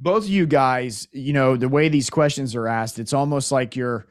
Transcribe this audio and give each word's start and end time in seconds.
both 0.00 0.24
of 0.24 0.28
you 0.28 0.46
guys, 0.46 1.08
you 1.12 1.32
know, 1.32 1.56
the 1.56 1.68
way 1.68 1.88
these 1.88 2.10
questions 2.10 2.54
are 2.54 2.66
asked, 2.68 2.98
it's 2.98 3.12
almost 3.12 3.52
like 3.52 3.76
you're 3.76 4.06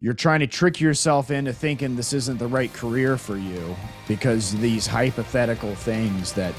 you're 0.00 0.12
trying 0.12 0.40
to 0.40 0.46
trick 0.46 0.80
yourself 0.80 1.30
into 1.30 1.52
thinking 1.52 1.96
this 1.96 2.12
isn't 2.12 2.38
the 2.38 2.46
right 2.46 2.72
career 2.74 3.16
for 3.16 3.38
you 3.38 3.74
because 4.06 4.52
these 4.60 4.86
hypothetical 4.86 5.74
things 5.76 6.32
that 6.34 6.54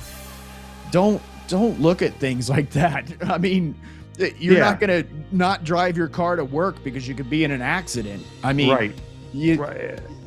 don't 0.91 1.21
don't 1.47 1.79
look 1.79 2.01
at 2.01 2.13
things 2.15 2.49
like 2.55 2.71
that. 2.71 3.11
I 3.21 3.37
mean, 3.37 3.75
eh, 4.19 4.31
you're 4.39 4.55
Yeah. 4.55 4.61
not 4.61 4.79
going 4.79 5.03
to 5.03 5.09
not 5.31 5.63
drive 5.63 5.95
your 5.95 6.07
car 6.07 6.35
to 6.35 6.43
work 6.45 6.83
because 6.83 7.07
you 7.07 7.13
could 7.13 7.29
be 7.29 7.43
in 7.43 7.51
an 7.51 7.61
accident. 7.61 8.25
I 8.43 8.51
mean, 8.53 8.71
right. 8.71 8.93
You. 9.35 9.63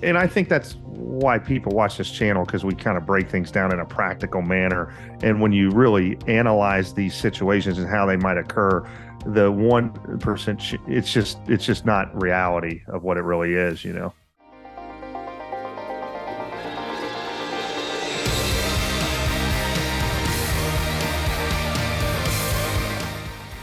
And 0.03 0.17
I 0.17 0.27
think 0.27 0.49
that's 0.49 0.75
why 0.85 1.39
people 1.39 1.73
watch 1.73 1.99
this 1.99 2.11
channel 2.11 2.45
because 2.45 2.65
we 2.65 2.75
kind 2.75 2.97
of 2.97 3.05
break 3.05 3.29
things 3.29 3.51
down 3.51 3.73
in 3.73 3.81
a 3.81 3.85
practical 3.85 4.43
manner. 4.43 4.95
And 5.23 5.41
when 5.41 5.53
you 5.53 5.71
really 5.71 6.19
analyze 6.27 6.95
these 6.95 7.15
situations 7.15 7.79
and 7.79 7.89
how 7.89 8.07
they 8.07 8.17
might 8.17 8.39
occur, 8.39 8.87
the 9.27 9.51
one 9.51 9.91
percent, 10.21 10.63
it's 10.87 11.13
just 11.13 11.39
it's 11.49 11.65
just 11.65 11.85
not 11.85 12.23
reality 12.23 12.83
of 12.87 13.03
what 13.03 13.17
it 13.17 13.23
really 13.23 13.55
is. 13.55 13.85
You 13.85 13.93
know. 13.93 14.13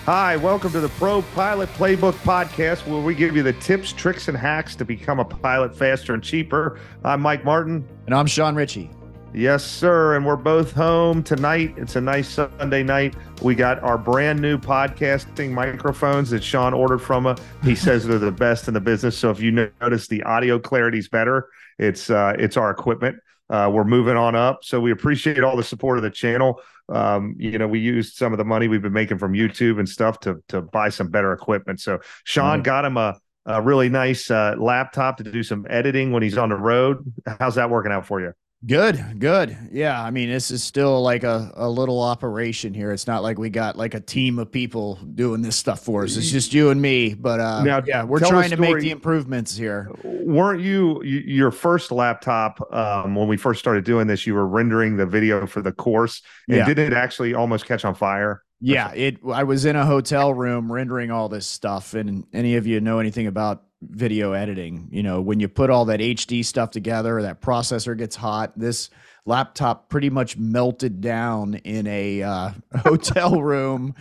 Hi, 0.05 0.37
welcome 0.37 0.71
to 0.73 0.79
the 0.79 0.89
Pro 0.89 1.23
Pilot 1.33 1.67
Playbook 1.69 2.13
Podcast, 2.21 2.85
where 2.85 3.01
we 3.01 3.15
give 3.15 3.35
you 3.35 3.41
the 3.41 3.53
tips, 3.53 3.91
tricks, 3.91 4.27
and 4.27 4.37
hacks 4.37 4.75
to 4.75 4.85
become 4.85 5.19
a 5.19 5.25
pilot 5.25 5.75
faster 5.75 6.13
and 6.13 6.21
cheaper. 6.21 6.79
I'm 7.03 7.21
Mike 7.21 7.43
Martin. 7.43 7.83
and 8.05 8.13
I'm 8.13 8.27
Sean 8.27 8.53
Ritchie. 8.53 8.91
Yes, 9.33 9.65
sir. 9.65 10.15
And 10.15 10.23
we're 10.23 10.35
both 10.35 10.73
home 10.73 11.23
tonight. 11.23 11.73
It's 11.75 11.95
a 11.95 12.01
nice 12.01 12.29
Sunday 12.29 12.83
night. 12.83 13.15
We 13.41 13.55
got 13.55 13.81
our 13.81 13.97
brand 13.97 14.39
new 14.39 14.59
podcasting 14.59 15.49
microphones 15.49 16.29
that 16.29 16.43
Sean 16.43 16.75
ordered 16.75 16.99
from 16.99 17.25
us. 17.25 17.39
He 17.63 17.73
says 17.75 18.05
they're 18.05 18.19
the 18.19 18.31
best 18.31 18.67
in 18.67 18.75
the 18.75 18.81
business. 18.81 19.17
So 19.17 19.31
if 19.31 19.39
you 19.41 19.71
notice 19.81 20.07
the 20.07 20.21
audio 20.21 20.59
clarity's 20.59 21.09
better, 21.09 21.49
it's 21.79 22.11
uh, 22.11 22.35
it's 22.37 22.57
our 22.57 22.69
equipment. 22.69 23.17
Uh, 23.49 23.71
we're 23.73 23.83
moving 23.83 24.17
on 24.17 24.35
up. 24.35 24.63
So 24.63 24.79
we 24.79 24.91
appreciate 24.91 25.43
all 25.43 25.57
the 25.57 25.63
support 25.63 25.97
of 25.97 26.03
the 26.03 26.11
channel. 26.11 26.61
Um, 26.89 27.35
you 27.39 27.57
know, 27.57 27.67
we 27.67 27.79
used 27.79 28.15
some 28.15 28.31
of 28.31 28.37
the 28.37 28.45
money 28.45 28.67
we've 28.67 28.81
been 28.81 28.93
making 28.93 29.17
from 29.17 29.33
YouTube 29.33 29.79
and 29.79 29.89
stuff 29.89 30.19
to 30.21 30.43
to 30.49 30.61
buy 30.61 30.89
some 30.89 31.09
better 31.09 31.33
equipment. 31.33 31.79
So 31.79 31.99
Sean 32.23 32.59
Right. 32.59 32.63
got 32.63 32.85
him 32.85 32.97
a 32.97 33.17
a 33.47 33.61
really 33.61 33.89
nice 33.89 34.31
uh, 34.31 34.55
laptop 34.57 35.17
to 35.17 35.23
do 35.23 35.43
some 35.43 35.67
editing 35.69 36.11
when 36.11 36.23
he's 36.23 36.37
on 36.37 36.49
the 36.49 36.55
road. 36.55 36.97
How's 37.39 37.55
that 37.55 37.69
working 37.69 37.91
out 37.91 38.05
for 38.07 38.19
you? 38.19 38.33
Good, 38.65 39.19
good. 39.19 39.55
Yeah, 39.71 40.01
I 40.01 40.09
mean, 40.09 40.29
this 40.29 40.49
is 40.49 40.63
still 40.63 41.01
like 41.03 41.23
a, 41.23 41.51
a 41.55 41.69
little 41.69 42.01
operation 42.01 42.73
here. 42.73 42.91
It's 42.91 43.05
not 43.05 43.21
like 43.21 43.37
we 43.37 43.49
got 43.51 43.75
like 43.75 43.93
a 43.93 43.99
team 43.99 44.39
of 44.39 44.51
people 44.51 44.95
doing 44.95 45.41
this 45.43 45.55
stuff 45.55 45.81
for 45.81 46.03
us. 46.03 46.17
It's 46.17 46.31
just 46.31 46.53
you 46.53 46.69
and 46.71 46.81
me. 46.81 47.13
But 47.13 47.39
uh, 47.39 47.63
Now, 47.63 47.83
yeah, 47.85 48.03
we're 48.03 48.19
trying 48.19 48.49
to 48.49 48.57
make 48.57 48.79
the 48.79 48.89
improvements 48.91 49.55
here. 49.55 49.91
weren't 50.03 50.61
you, 50.61 51.03
you 51.03 51.19
your 51.19 51.51
first 51.51 51.91
laptop 51.91 52.59
um, 52.73 53.13
when 53.13 53.27
we 53.27 53.37
first 53.37 53.59
started 53.59 53.83
doing 53.83 54.07
this 54.07 54.25
you 54.25 54.33
were 54.33 54.47
rendering 54.47 54.97
the 54.97 55.05
video 55.05 55.45
for 55.45 55.61
the 55.61 55.71
course 55.71 56.21
and 56.47 56.57
Yeah. 56.57 56.65
didn't 56.65 56.91
it 56.91 56.95
actually 56.95 57.35
almost 57.35 57.65
catch 57.65 57.85
on 57.85 57.93
fire 57.93 58.43
Yeah, 58.61 58.91
it. 58.93 59.19
I 59.31 59.43
was 59.43 59.65
in 59.65 59.75
a 59.75 59.85
hotel 59.85 60.33
room 60.33 60.71
rendering 60.71 61.11
all 61.11 61.29
this 61.29 61.45
stuff, 61.45 61.93
and 61.93 62.23
any 62.33 62.55
of 62.55 62.65
you 62.65 62.79
know 62.81 62.97
anything 62.99 63.27
about 63.27 63.63
video 63.89 64.33
editing, 64.33 64.87
you 64.91 65.03
know, 65.03 65.21
when 65.21 65.39
you 65.39 65.47
put 65.47 65.69
all 65.69 65.85
that 65.85 65.99
HD 65.99 66.43
stuff 66.43 66.71
together, 66.71 67.21
that 67.21 67.41
processor 67.41 67.97
gets 67.97 68.15
hot. 68.15 68.57
This 68.57 68.89
laptop 69.25 69.89
pretty 69.89 70.09
much 70.09 70.37
melted 70.37 71.01
down 71.01 71.55
in 71.55 71.87
a 71.87 72.23
uh, 72.23 72.51
hotel 72.77 73.41
room, 73.41 73.95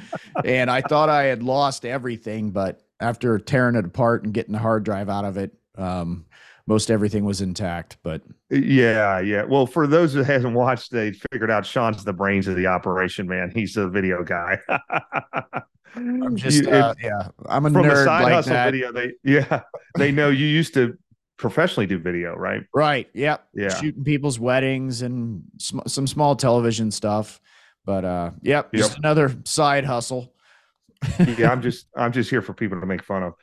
and 0.45 0.71
I 0.71 0.81
thought 0.81 1.09
I 1.09 1.25
had 1.25 1.43
lost 1.43 1.85
everything, 1.85 2.51
but 2.51 2.83
after 3.01 3.39
tearing 3.39 3.77
it 3.77 3.85
apart 3.85 4.25
and 4.25 4.33
getting 4.33 4.53
the 4.53 4.59
hard 4.59 4.85
drive 4.85 5.09
out 5.09 5.25
of 5.25 5.37
it, 5.37 5.53
um, 5.77 6.27
most 6.67 6.91
everything 6.91 7.25
was 7.25 7.41
intact. 7.41 7.99
But 8.03 8.23
yeah 8.61 9.21
yeah 9.21 9.45
well 9.45 9.67
for 9.67 9.87
those 9.87 10.13
who 10.13 10.23
hasn't 10.23 10.55
watched 10.55 10.91
they 10.91 11.13
figured 11.33 11.51
out 11.51 11.67
sean's 11.67 12.05
the 12.05 12.13
brains 12.13 12.47
of 12.47 12.57
the 12.57 12.67
operation 12.67 13.27
man 13.27 13.51
he's 13.55 13.75
the 13.75 13.89
video 13.89 14.23
guy 14.23 14.59
I'm 15.97 16.37
just, 16.37 16.65
You- 16.65 16.71
uh, 16.71 16.95
yeah, 17.03 17.29
I'm 17.47 17.67
a 17.67 17.71
from 17.71 17.83
the 17.83 17.89
nerd 17.95 18.05
side 18.05 18.23
like 18.25 18.33
hustle 18.33 18.53
that. 18.53 18.65
video 18.67 18.93
they 18.93 19.13
yeah 19.23 19.63
they 19.99 20.11
know 20.13 20.29
you 20.31 20.47
used 20.47 20.75
to 20.75 20.97
professionally 21.37 21.87
do 21.87 21.99
video 21.99 22.35
right 22.35 22.63
Right. 22.75 23.09
Yep. 23.15 23.49
Yeah. 23.55 23.69
Shooting 23.75 24.05
people's 24.05 24.39
weddings 24.39 25.03
and 25.03 25.43
sm- 25.59 25.81
some 25.87 26.07
small 26.07 26.37
television 26.37 26.91
stuff. 26.91 27.41
But 27.85 28.05
uh, 28.05 28.31
yep, 28.43 28.73
just 28.73 28.91
Yep. 28.93 28.99
another 28.99 29.35
side 29.45 29.85
hustle. 29.85 30.33
yeah 31.37 31.51
i'm 31.51 31.61
just 31.69 31.87
i'm 31.97 32.13
just 32.13 32.31
here 32.31 32.41
for 32.41 32.55
people 32.55 32.81
to 32.81 32.87
make 32.87 33.03
fun 33.05 33.23
of 33.23 33.35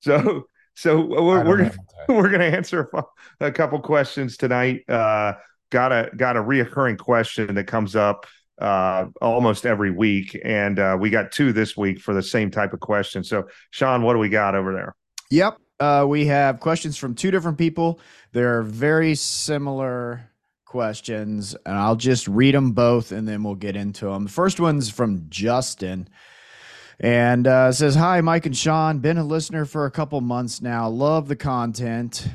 so 0.00 0.44
so 0.74 1.00
we're, 1.04 1.44
we're 1.44 1.62
that. 1.64 1.76
we're 2.08 2.30
gonna 2.30 2.44
answer 2.44 2.88
a, 2.94 3.02
a 3.40 3.52
couple 3.52 3.78
questions 3.80 4.38
tonight. 4.38 4.88
Uh, 4.88 5.34
got 5.70 5.92
a 5.92 6.10
got 6.16 6.36
a 6.38 6.40
reoccurring 6.42 6.96
question 6.98 7.54
that 7.54 7.66
comes 7.66 7.94
up 7.96 8.24
uh, 8.62 9.06
almost 9.20 9.66
every 9.66 9.90
week, 9.90 10.38
and 10.44 10.78
uh, 10.78 10.96
we 10.98 11.10
got 11.10 11.32
two 11.32 11.52
this 11.52 11.76
week 11.76 12.00
for 12.00 12.14
the 12.14 12.22
same 12.22 12.50
type 12.50 12.72
of 12.72 12.80
question. 12.80 13.24
So, 13.24 13.48
Sean, 13.70 14.02
what 14.02 14.12
do 14.12 14.20
we 14.20 14.28
got 14.28 14.54
over 14.54 14.72
there? 14.72 14.94
Yep. 15.30 15.58
Uh, 15.80 16.06
we 16.08 16.26
have 16.26 16.60
questions 16.60 16.96
from 16.96 17.16
two 17.16 17.32
different 17.32 17.58
people. 17.58 17.98
They're 18.30 18.62
very 18.62 19.16
similar 19.16 20.30
questions, 20.64 21.56
and 21.66 21.76
I'll 21.76 21.96
just 21.96 22.28
read 22.28 22.54
them 22.54 22.70
both 22.70 23.10
and 23.10 23.26
then 23.26 23.42
we'll 23.42 23.56
get 23.56 23.74
into 23.74 24.06
them. 24.06 24.24
The 24.24 24.30
first 24.30 24.60
one's 24.60 24.88
from 24.88 25.26
Justin. 25.28 26.08
And 27.00 27.48
uh, 27.48 27.72
says, 27.72 27.96
Hi, 27.96 28.20
Mike 28.20 28.46
and 28.46 28.56
Sean. 28.56 29.00
Been 29.00 29.18
a 29.18 29.24
listener 29.24 29.64
for 29.64 29.86
a 29.86 29.90
couple 29.90 30.20
months 30.20 30.62
now. 30.62 30.88
Love 30.88 31.26
the 31.26 31.34
content. 31.34 32.28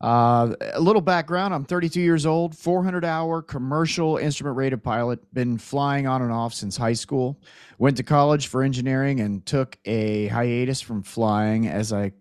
Uh, 0.00 0.54
a 0.74 0.80
little 0.80 1.02
background 1.02 1.52
I'm 1.52 1.64
32 1.64 2.00
years 2.00 2.24
old, 2.24 2.56
400 2.56 3.04
hour 3.04 3.42
commercial 3.42 4.16
instrument 4.16 4.56
rated 4.56 4.82
pilot. 4.82 5.18
Been 5.34 5.58
flying 5.58 6.06
on 6.06 6.22
and 6.22 6.32
off 6.32 6.54
since 6.54 6.76
high 6.76 6.92
school. 6.92 7.40
Went 7.78 7.96
to 7.96 8.04
college 8.04 8.46
for 8.46 8.62
engineering 8.62 9.20
and 9.20 9.44
took 9.44 9.76
a 9.84 10.28
hiatus 10.28 10.80
from 10.80 11.02
flying 11.02 11.66
as 11.66 11.92
I 11.92 12.12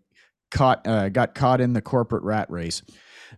caught 0.49 0.87
uh, 0.87 1.09
got 1.09 1.35
caught 1.35 1.61
in 1.61 1.73
the 1.73 1.81
corporate 1.81 2.23
rat 2.23 2.49
race. 2.49 2.81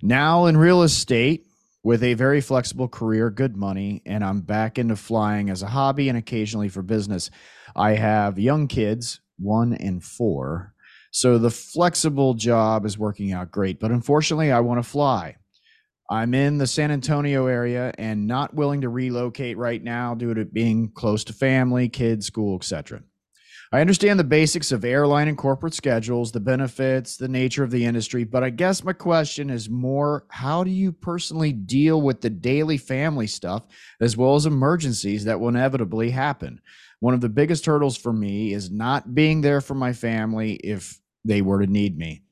Now 0.01 0.45
in 0.45 0.55
real 0.55 0.83
estate 0.83 1.45
with 1.83 2.03
a 2.03 2.13
very 2.13 2.39
flexible 2.39 2.87
career, 2.87 3.29
good 3.29 3.57
money, 3.57 4.01
and 4.05 4.23
I'm 4.23 4.41
back 4.41 4.77
into 4.77 4.95
flying 4.95 5.49
as 5.49 5.63
a 5.63 5.67
hobby 5.67 6.09
and 6.09 6.17
occasionally 6.17 6.69
for 6.69 6.81
business. 6.81 7.29
I 7.75 7.91
have 7.91 8.39
young 8.39 8.67
kids, 8.67 9.19
one 9.37 9.73
and 9.73 10.03
four. 10.03 10.73
So 11.11 11.37
the 11.37 11.51
flexible 11.51 12.33
job 12.33 12.85
is 12.85 12.97
working 12.97 13.31
out 13.31 13.51
great, 13.51 13.79
but 13.79 13.91
unfortunately, 13.91 14.51
I 14.51 14.59
want 14.59 14.83
to 14.83 14.89
fly. 14.89 15.37
I'm 16.11 16.33
in 16.33 16.57
the 16.57 16.67
San 16.67 16.91
Antonio 16.91 17.45
area 17.45 17.93
and 17.97 18.27
not 18.27 18.53
willing 18.53 18.81
to 18.81 18.89
relocate 18.89 19.57
right 19.57 19.83
now 19.83 20.15
due 20.15 20.33
to 20.33 20.45
being 20.45 20.91
close 20.91 21.23
to 21.25 21.33
family, 21.33 21.87
kids, 21.87 22.25
school, 22.25 22.55
etc. 22.55 23.01
I 23.71 23.81
understand 23.81 24.19
the 24.19 24.23
basics 24.23 24.71
of 24.71 24.83
airline 24.83 25.27
and 25.27 25.37
corporate 25.37 25.75
schedules, 25.75 26.31
the 26.31 26.39
benefits, 26.39 27.17
the 27.17 27.27
nature 27.27 27.63
of 27.63 27.69
the 27.69 27.85
industry, 27.85 28.23
but 28.23 28.43
I 28.43 28.49
guess 28.49 28.83
my 28.83 28.93
question 28.93 29.51
is 29.51 29.69
more 29.69 30.25
how 30.29 30.63
do 30.63 30.71
you 30.71 30.91
personally 30.91 31.53
deal 31.53 32.01
with 32.01 32.19
the 32.19 32.31
daily 32.31 32.77
family 32.77 33.27
stuff 33.27 33.67
as 34.01 34.17
well 34.17 34.33
as 34.33 34.47
emergencies 34.47 35.23
that 35.25 35.39
will 35.39 35.49
inevitably 35.49 36.09
happen? 36.09 36.59
One 36.99 37.13
of 37.13 37.21
the 37.21 37.29
biggest 37.29 37.67
hurdles 37.67 37.95
for 37.95 38.11
me 38.11 38.53
is 38.53 38.71
not 38.71 39.13
being 39.13 39.41
there 39.41 39.61
for 39.61 39.75
my 39.75 39.93
family 39.93 40.53
if 40.55 40.99
they 41.23 41.43
were 41.43 41.59
to 41.59 41.71
need 41.71 41.95
me. 41.95 42.23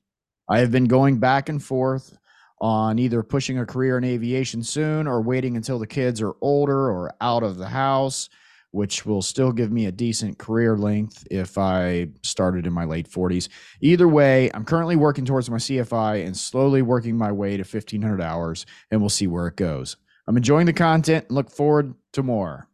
I 0.50 0.58
have 0.58 0.72
been 0.72 0.86
going 0.86 1.20
back 1.20 1.50
and 1.50 1.62
forth 1.62 2.18
on 2.62 2.98
either 2.98 3.22
pushing 3.22 3.60
a 3.60 3.66
career 3.66 4.00
in 4.00 4.04
aviation 4.04 4.64
soon 4.64 5.06
or 5.06 5.22
waiting 5.22 5.56
until 5.56 5.78
the 5.78 5.86
kids 5.86 6.20
are 6.20 6.34
older 6.42 6.90
or 6.90 7.14
out 7.22 7.44
of 7.44 7.58
the 7.58 7.68
house, 7.68 8.28
which 8.72 9.06
will 9.06 9.22
still 9.22 9.52
give 9.52 9.72
me 9.72 9.86
a 9.86 9.92
decent 9.92 10.38
career 10.38 10.78
length 10.78 11.28
if 11.32 11.58
I 11.58 12.10
started 12.24 12.68
in 12.68 12.74
my 12.74 12.86
late 12.86 13.10
40s. 13.10 13.50
Either 13.82 14.08
way, 14.08 14.52
I'm 14.54 14.66
currently 14.66 14.96
working 14.96 15.26
towards 15.26 15.50
my 15.50 15.58
CFI 15.58 16.26
and 16.26 16.36
slowly 16.36 16.82
working 16.82 17.18
my 17.18 17.32
way 17.32 17.58
to 17.58 17.64
1500 17.64 18.22
hours, 18.22 18.66
and 18.92 19.02
we'll 19.02 19.10
see 19.10 19.28
where 19.28 19.48
it 19.48 19.56
goes. 19.56 19.98
I'm 20.28 20.38
enjoying 20.38 20.66
the 20.66 20.74
content 20.74 21.26
and 21.30 21.36
look 21.36 21.50
forward 21.50 21.96
to 22.14 22.24
more. 22.24 22.68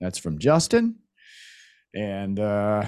That's 0.00 0.18
from 0.18 0.38
Justin. 0.38 0.96
And 1.94 2.38
uh 2.40 2.84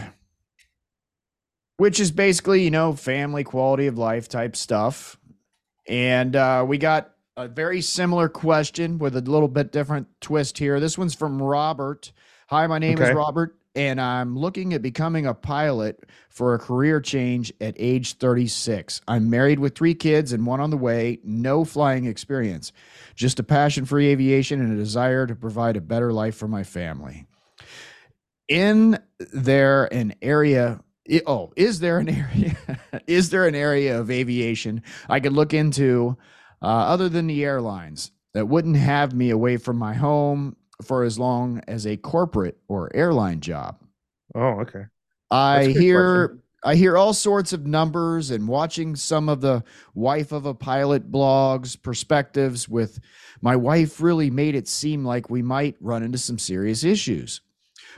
which 1.83 1.99
is 1.99 2.13
basically, 2.13 2.63
you 2.63 2.71
know, 2.71 2.93
family 2.93 3.43
quality 3.43 3.89
of 3.89 3.99
life 3.99 4.29
type 4.29 4.55
stuff. 4.55 5.19
And 5.89 6.37
uh, 6.37 6.65
we 6.65 6.79
got 6.79 7.11
a 7.37 7.49
very 7.49 7.81
similar 7.81 8.29
question 8.29 8.99
with 8.99 9.17
a 9.17 9.21
little 9.21 9.49
bit 9.49 9.73
different 9.73 10.07
twist 10.21 10.59
here. 10.59 10.79
This 10.79 10.97
one's 10.97 11.15
from 11.15 11.43
Robert. 11.43 12.13
Hi, 12.53 12.67
my 12.67 12.79
name 12.79 12.99
Okay. 12.99 13.09
is 13.09 13.15
Robert, 13.15 13.57
and 13.75 13.99
I'm 13.99 14.37
looking 14.39 14.75
at 14.75 14.83
becoming 14.83 15.25
a 15.25 15.33
pilot 15.33 16.05
for 16.29 16.53
a 16.53 16.59
career 16.59 17.01
change 17.01 17.51
at 17.63 17.75
age 17.79 18.15
36. 18.19 19.01
I'm 19.09 19.31
married 19.31 19.59
with 19.59 19.75
three 19.75 19.95
kids 19.95 20.35
and 20.35 20.47
one 20.47 20.61
on 20.61 20.69
the 20.69 20.77
way, 20.77 21.19
no 21.25 21.65
flying 21.65 22.05
experience, 22.05 22.71
just 23.15 23.39
a 23.41 23.43
passion 23.43 23.87
for 23.87 23.99
aviation 23.99 24.61
and 24.61 24.71
a 24.71 24.77
desire 24.77 25.27
to 25.27 25.35
provide 25.35 25.79
a 25.79 25.81
better 25.81 26.13
life 26.13 26.37
for 26.37 26.47
my 26.47 26.63
family. 26.63 27.27
in 28.49 28.99
there 29.33 29.87
an 29.95 30.15
area 30.21 30.81
oh 31.27 31.53
is 31.57 31.81
there 31.81 31.99
an 31.99 32.09
area 32.11 32.55
is 33.07 33.31
there 33.31 33.47
an 33.47 33.55
area 33.55 33.99
of 33.99 34.11
aviation 34.11 34.83
i 35.09 35.21
could 35.21 35.33
look 35.33 35.55
into 35.55 36.19
uh, 36.61 36.67
other 36.67 37.09
than 37.09 37.29
the 37.29 37.45
airlines 37.45 38.11
that 38.35 38.47
wouldn't 38.47 38.77
have 38.77 39.15
me 39.15 39.31
away 39.31 39.57
from 39.57 39.79
my 39.79 39.95
home 39.95 40.55
for 40.85 41.05
as 41.05 41.19
long 41.19 41.61
as 41.69 41.87
a 41.87 41.97
corporate 41.97 42.59
or 42.69 42.95
airline 42.95 43.41
job 43.41 43.79
Oh, 44.35 44.61
okay. 44.61 44.85
i 45.31 45.57
That's 45.57 45.69
a 45.69 45.73
good 45.75 45.83
hear 45.83 46.29
question. 46.29 46.39
I 46.65 46.75
hear 46.77 46.97
all 46.97 47.13
sorts 47.13 47.53
of 47.53 47.67
numbers 47.67 48.31
and 48.31 48.47
watching 48.47 48.95
some 48.95 49.29
of 49.29 49.41
the 49.41 49.65
wife 49.95 50.31
of 50.31 50.47
a 50.47 50.55
pilot 50.55 51.11
blogs, 51.11 51.77
perspectives 51.83 52.69
with 52.69 53.01
my 53.41 53.57
wife 53.57 54.01
really 54.01 54.31
made 54.31 54.55
it 54.55 54.69
seem 54.69 55.05
like 55.05 55.29
we 55.29 55.43
might 55.43 55.75
run 55.81 56.05
into 56.05 56.19
some 56.19 56.39
serious 56.39 56.85
issues. 56.85 57.41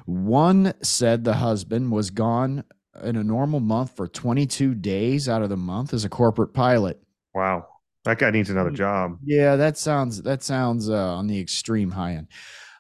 One 0.07 0.73
said 0.83 1.25
the 1.25 1.35
husband 1.35 1.93
was 1.93 2.09
gone 2.11 2.65
in 3.03 3.17
a 3.17 3.23
normal 3.25 3.61
month 3.61 3.95
for 3.97 4.09
22 4.09 4.75
days 4.75 5.29
out 5.29 5.43
of 5.43 5.51
the 5.51 5.59
month 5.59 5.93
as 5.93 6.07
a 6.07 6.09
corporate 6.09 6.55
pilot. 6.55 6.99
Wow. 7.35 7.67
That 8.05 8.19
guy 8.19 8.31
needs 8.31 8.49
another 8.49 8.71
Mm. 8.71 8.77
job. 8.77 9.19
Yeah, 9.25 9.57
that 9.57 9.77
sounds 9.77 10.23
that 10.23 10.43
sounds 10.43 10.89
uh, 10.89 11.15
on 11.17 11.27
the 11.27 11.39
extreme 11.39 11.91
high 11.91 12.15
end. 12.15 12.29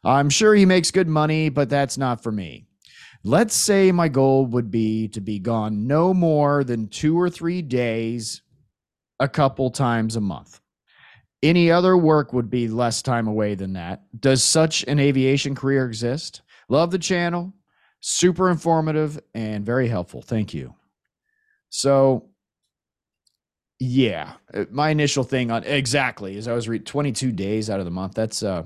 I'm 0.04 0.30
sure 0.30 0.54
he 0.54 0.66
makes 0.66 0.90
good 0.90 1.08
money, 1.08 1.48
but 1.48 1.70
that's 1.70 1.96
not 1.96 2.22
for 2.22 2.32
me. 2.32 2.66
Let's 3.22 3.54
say 3.54 3.90
my 3.90 4.08
goal 4.08 4.46
would 4.46 4.70
be 4.70 5.08
to 5.08 5.20
be 5.20 5.38
gone 5.38 5.86
no 5.86 6.12
more 6.12 6.62
than 6.62 6.88
2 6.88 7.18
or 7.18 7.30
3 7.30 7.62
days 7.62 8.42
a 9.18 9.28
couple 9.28 9.70
times 9.70 10.16
a 10.16 10.20
month. 10.20 10.60
Any 11.42 11.70
other 11.70 11.96
work 11.96 12.32
would 12.32 12.50
be 12.50 12.68
less 12.68 13.02
time 13.02 13.26
away 13.26 13.54
than 13.54 13.74
that. 13.74 14.02
Does 14.18 14.42
such 14.42 14.82
an 14.84 14.98
aviation 14.98 15.54
career 15.54 15.86
exist? 15.86 16.42
Love 16.68 16.90
the 16.90 16.98
channel. 16.98 17.52
Super 18.00 18.50
informative 18.50 19.18
and 19.34 19.64
very 19.64 19.88
helpful. 19.88 20.20
Thank 20.20 20.52
you. 20.52 20.74
So, 21.70 22.28
yeah, 23.78 24.34
uh, 24.52 24.64
my 24.70 24.90
initial 24.90 25.24
thing 25.24 25.50
on 25.50 25.64
exactly 25.64 26.36
as 26.36 26.46
I 26.46 26.54
was 26.54 26.68
reading 26.68 26.84
22 26.84 27.32
days 27.32 27.70
out 27.70 27.78
of 27.78 27.84
the 27.84 27.90
month. 27.90 28.14
That's 28.14 28.42
uh 28.42 28.64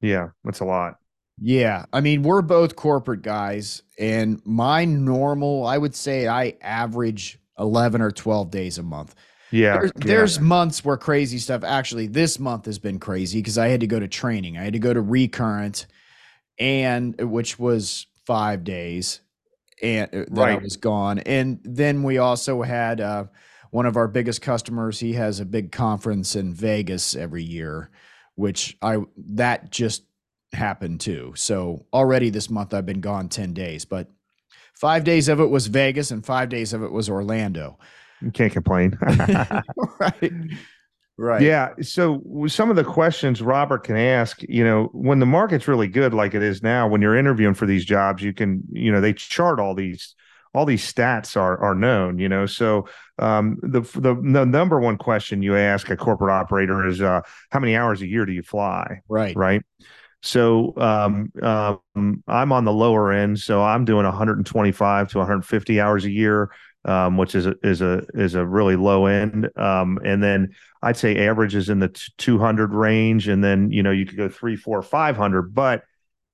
Yeah, 0.00 0.30
that's 0.44 0.60
a 0.60 0.64
lot. 0.64 0.96
yeah, 1.40 1.86
I 1.92 2.00
mean, 2.00 2.22
we're 2.22 2.42
both 2.42 2.76
corporate 2.76 3.22
guys, 3.22 3.82
and 3.98 4.40
my 4.44 4.84
normal, 4.84 5.66
I 5.66 5.78
would 5.78 5.94
say 5.94 6.28
I 6.28 6.56
average 6.60 7.38
11 7.58 8.00
or 8.00 8.10
12 8.10 8.50
days 8.50 8.78
a 8.78 8.82
month. 8.82 9.14
Yeah. 9.50 9.78
There's, 9.78 9.92
yeah. 9.96 10.06
there's 10.06 10.40
months 10.40 10.84
where 10.84 10.96
crazy 10.96 11.38
stuff. 11.38 11.64
Actually, 11.64 12.06
this 12.06 12.38
month 12.38 12.66
has 12.66 12.78
been 12.78 12.98
crazy 12.98 13.38
because 13.38 13.58
I 13.58 13.68
had 13.68 13.80
to 13.80 13.86
go 13.86 13.98
to 13.98 14.08
training. 14.08 14.56
I 14.56 14.62
had 14.62 14.72
to 14.74 14.78
go 14.78 14.94
to 14.94 15.00
recurrent, 15.00 15.86
and 16.58 17.20
which 17.20 17.58
was 17.58 18.06
five 18.26 18.64
days, 18.64 19.20
and 19.82 20.08
uh, 20.14 20.24
that 20.30 20.48
I 20.48 20.56
was 20.56 20.76
gone. 20.76 21.18
And 21.20 21.60
then 21.64 22.02
we 22.02 22.18
also 22.18 22.62
had 22.62 23.00
uh, 23.00 23.24
one 23.70 23.86
of 23.86 23.96
our 23.96 24.08
biggest 24.08 24.42
customers. 24.42 25.00
He 25.00 25.14
has 25.14 25.40
a 25.40 25.44
big 25.44 25.72
conference 25.72 26.36
in 26.36 26.54
Vegas 26.54 27.16
every 27.16 27.42
year, 27.42 27.90
which 28.34 28.76
I 28.82 28.98
that 29.16 29.70
just 29.70 30.04
happened 30.52 31.00
too. 31.00 31.32
So 31.36 31.86
already 31.92 32.30
this 32.30 32.50
month 32.50 32.74
I've 32.74 32.86
been 32.86 33.00
gone 33.00 33.28
ten 33.28 33.52
days, 33.52 33.84
but 33.84 34.08
five 34.74 35.04
days 35.04 35.28
of 35.28 35.40
it 35.40 35.50
was 35.50 35.66
Vegas, 35.66 36.10
and 36.10 36.24
five 36.24 36.48
days 36.48 36.72
of 36.72 36.82
it 36.82 36.92
was 36.92 37.08
Orlando. 37.08 37.78
You 38.20 38.30
can't 38.30 38.52
complain. 38.52 38.98
right. 40.00 40.32
Right. 41.20 41.42
Yeah. 41.42 41.74
So 41.82 42.22
some 42.46 42.70
of 42.70 42.76
the 42.76 42.84
questions 42.84 43.42
Robert 43.42 43.84
can 43.84 43.98
ask, 43.98 44.42
you 44.48 44.64
know, 44.64 44.88
when 44.92 45.18
the 45.18 45.26
market's 45.26 45.68
really 45.68 45.86
good 45.86 46.14
like 46.14 46.32
it 46.34 46.42
is 46.42 46.62
now, 46.62 46.88
when 46.88 47.02
you're 47.02 47.16
interviewing 47.16 47.52
for 47.52 47.66
these 47.66 47.84
jobs, 47.84 48.22
you 48.22 48.32
can, 48.32 48.62
you 48.72 48.90
know, 48.90 49.02
they 49.02 49.12
chart 49.12 49.60
all 49.60 49.74
these 49.74 50.14
all 50.54 50.64
these 50.64 50.90
stats 50.90 51.36
are 51.36 51.58
are 51.58 51.74
known, 51.74 52.18
you 52.18 52.28
know. 52.28 52.46
So 52.46 52.88
um, 53.18 53.58
the, 53.62 53.80
the 53.80 54.14
the 54.14 54.44
number 54.44 54.80
one 54.80 54.98
question 54.98 55.42
you 55.42 55.56
ask 55.56 55.90
a 55.90 55.96
corporate 55.96 56.32
operator 56.32 56.86
is 56.86 57.00
uh, 57.00 57.20
how 57.50 57.60
many 57.60 57.76
hours 57.76 58.02
a 58.02 58.06
year 58.06 58.26
do 58.26 58.32
you 58.32 58.42
fly? 58.42 59.00
Right. 59.08 59.36
right? 59.36 59.62
So 60.22 60.74
um, 60.76 61.32
um, 61.42 62.22
I'm 62.26 62.52
on 62.52 62.64
the 62.64 62.72
lower 62.72 63.12
end, 63.12 63.38
so 63.38 63.62
I'm 63.62 63.84
doing 63.84 64.04
125 64.04 65.10
to 65.10 65.18
150 65.18 65.80
hours 65.80 66.04
a 66.04 66.10
year, 66.10 66.50
um, 66.84 67.16
which 67.16 67.34
is 67.34 67.46
a, 67.46 67.54
is 67.62 67.80
a 67.80 68.02
is 68.14 68.34
a 68.34 68.44
really 68.44 68.76
low 68.76 69.06
end. 69.06 69.48
Um, 69.56 69.98
and 70.04 70.22
then 70.22 70.50
I'd 70.82 70.96
say 70.96 71.26
average 71.26 71.54
is 71.54 71.70
in 71.70 71.78
the 71.78 71.88
200 72.18 72.74
range, 72.74 73.28
and 73.28 73.42
then 73.42 73.70
you 73.70 73.82
know 73.82 73.92
you 73.92 74.04
could 74.04 74.18
go 74.18 74.28
three, 74.28 74.56
four, 74.56 74.82
500, 74.82 75.54
but 75.54 75.84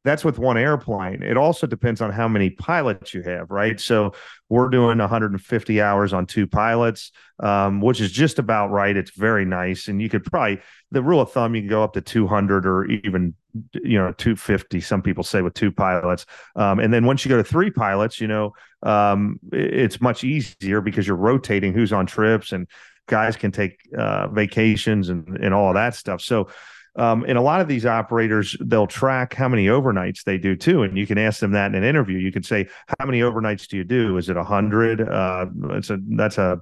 that's 0.06 0.24
with 0.24 0.38
one 0.38 0.56
airplane. 0.56 1.22
It 1.22 1.36
also 1.36 1.66
depends 1.66 2.00
on 2.00 2.12
how 2.12 2.28
many 2.28 2.50
pilots 2.50 3.12
you 3.12 3.22
have, 3.22 3.50
right? 3.50 3.78
So 3.80 4.12
we're 4.48 4.68
doing 4.68 4.98
150 4.98 5.80
hours 5.82 6.12
on 6.12 6.26
two 6.26 6.46
pilots, 6.46 7.10
um, 7.40 7.80
which 7.80 8.00
is 8.00 8.12
just 8.12 8.38
about 8.38 8.70
right. 8.70 8.96
It's 8.96 9.10
very 9.16 9.44
nice, 9.44 9.88
and 9.88 10.00
you 10.00 10.08
could 10.08 10.24
probably 10.24 10.60
the 10.92 11.02
rule 11.02 11.20
of 11.20 11.32
thumb 11.32 11.54
you 11.56 11.62
can 11.62 11.68
go 11.68 11.82
up 11.82 11.94
to 11.94 12.00
200 12.00 12.66
or 12.66 12.86
even 12.86 13.34
you 13.72 13.98
know 13.98 14.12
250 14.12 14.80
some 14.80 15.02
people 15.02 15.24
say 15.24 15.42
with 15.42 15.54
two 15.54 15.72
pilots 15.72 16.26
um, 16.56 16.78
and 16.78 16.92
then 16.92 17.06
once 17.06 17.24
you 17.24 17.28
go 17.28 17.38
to 17.38 17.44
three 17.44 17.70
pilots 17.70 18.20
you 18.20 18.28
know 18.28 18.52
um, 18.82 19.40
it's 19.50 20.00
much 20.00 20.24
easier 20.24 20.80
because 20.80 21.06
you're 21.06 21.16
rotating 21.16 21.72
who's 21.72 21.92
on 21.92 22.06
trips 22.06 22.52
and 22.52 22.68
guys 23.08 23.34
can 23.34 23.50
take 23.50 23.80
uh, 23.96 24.28
vacations 24.28 25.08
and, 25.08 25.38
and 25.38 25.54
all 25.54 25.70
of 25.70 25.74
that 25.74 25.94
stuff 25.94 26.20
so 26.20 26.48
um, 26.96 27.24
and 27.28 27.36
a 27.38 27.40
lot 27.42 27.60
of 27.60 27.68
these 27.68 27.84
operators 27.86 28.56
they'll 28.60 28.86
track 28.86 29.34
how 29.34 29.48
many 29.48 29.66
overnights 29.66 30.24
they 30.24 30.38
do 30.38 30.56
too 30.56 30.82
and 30.82 30.96
you 30.96 31.06
can 31.06 31.18
ask 31.18 31.40
them 31.40 31.52
that 31.52 31.66
in 31.66 31.74
an 31.76 31.84
interview 31.84 32.18
you 32.18 32.32
can 32.32 32.42
say 32.42 32.66
how 32.98 33.06
many 33.06 33.20
overnights 33.20 33.66
do 33.68 33.76
you 33.76 33.84
do 33.84 34.16
is 34.16 34.28
it 34.28 34.36
100 34.36 35.00
uh, 35.08 35.46
it's 35.70 35.90
a 35.90 35.98
that's 36.16 36.38
a 36.38 36.60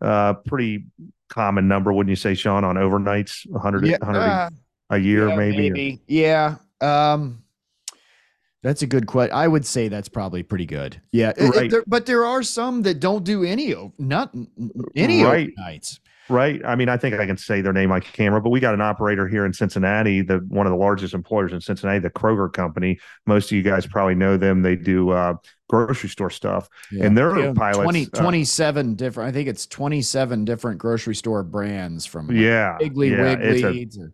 uh, 0.00 0.34
pretty 0.46 0.84
common 1.28 1.66
number 1.68 1.92
wouldn't 1.92 2.10
you 2.10 2.16
say 2.16 2.34
sean 2.34 2.64
on 2.64 2.76
overnights 2.76 3.44
100, 3.50 3.86
Yeah. 3.86 3.96
100 4.00 4.20
uh, 4.20 4.50
a 4.90 4.98
year 4.98 5.28
yeah, 5.28 5.36
maybe, 5.36 6.02
Yeah. 6.06 6.56
Um, 6.80 7.38
that's 8.62 8.82
a 8.82 8.86
good 8.86 9.06
question. 9.06 9.34
I 9.34 9.48
would 9.48 9.64
say 9.66 9.88
that's 9.88 10.08
probably 10.08 10.42
pretty 10.44 10.66
good. 10.66 11.00
Yeah. 11.12 11.32
It- 11.36 11.54
it- 11.56 11.70
there- 11.70 11.84
but 11.86 12.06
there 12.06 12.24
are 12.24 12.42
some 12.44 12.82
that 12.82 13.00
don't 13.00 13.24
do 13.24 13.42
any, 13.42 13.74
o- 13.74 13.92
not 13.98 14.32
any 14.94 15.24
Right. 15.24 15.50
overnights. 15.58 15.98
Right? 16.32 16.60
I 16.64 16.74
mean 16.74 16.88
i 16.88 16.96
think 16.96 17.14
i 17.14 17.26
can 17.26 17.36
say 17.36 17.60
their 17.60 17.72
name 17.72 17.92
on 17.92 18.00
camera 18.00 18.40
but 18.40 18.50
we 18.50 18.58
got 18.58 18.74
an 18.74 18.80
operator 18.80 19.28
here 19.28 19.44
in 19.46 19.52
cincinnati 19.52 20.22
the 20.22 20.38
one 20.48 20.66
of 20.66 20.70
the 20.72 20.76
largest 20.76 21.14
employers 21.14 21.52
in 21.52 21.60
cincinnati 21.60 21.98
the 22.00 22.10
kroger 22.10 22.52
company. 22.52 22.98
Most 23.26 23.52
of 23.52 23.56
you 23.56 23.62
guys 23.62 23.86
probably 23.86 24.14
know 24.16 24.36
them. 24.36 24.62
They 24.62 24.74
do 24.76 25.10
uh, 25.10 25.34
grocery 25.68 26.08
store 26.08 26.30
stuff. 26.30 26.68
And 27.00 27.16
their 27.16 27.38
Yeah, 27.38 27.52
pilots 27.54 27.82
20, 27.82 28.06
uh, 28.12 28.20
27 28.20 28.94
different, 28.94 29.28
I 29.28 29.32
think 29.32 29.48
it's 29.48 29.66
27 29.66 30.44
different 30.44 30.78
grocery 30.78 31.14
store 31.14 31.42
brands 31.42 32.04
from 32.06 32.26
like, 32.28 32.36
yeah 32.36 32.78
Piggly 32.80 33.10
yeah, 33.10 33.36
Wiggly 33.38 33.86
to 33.86 34.12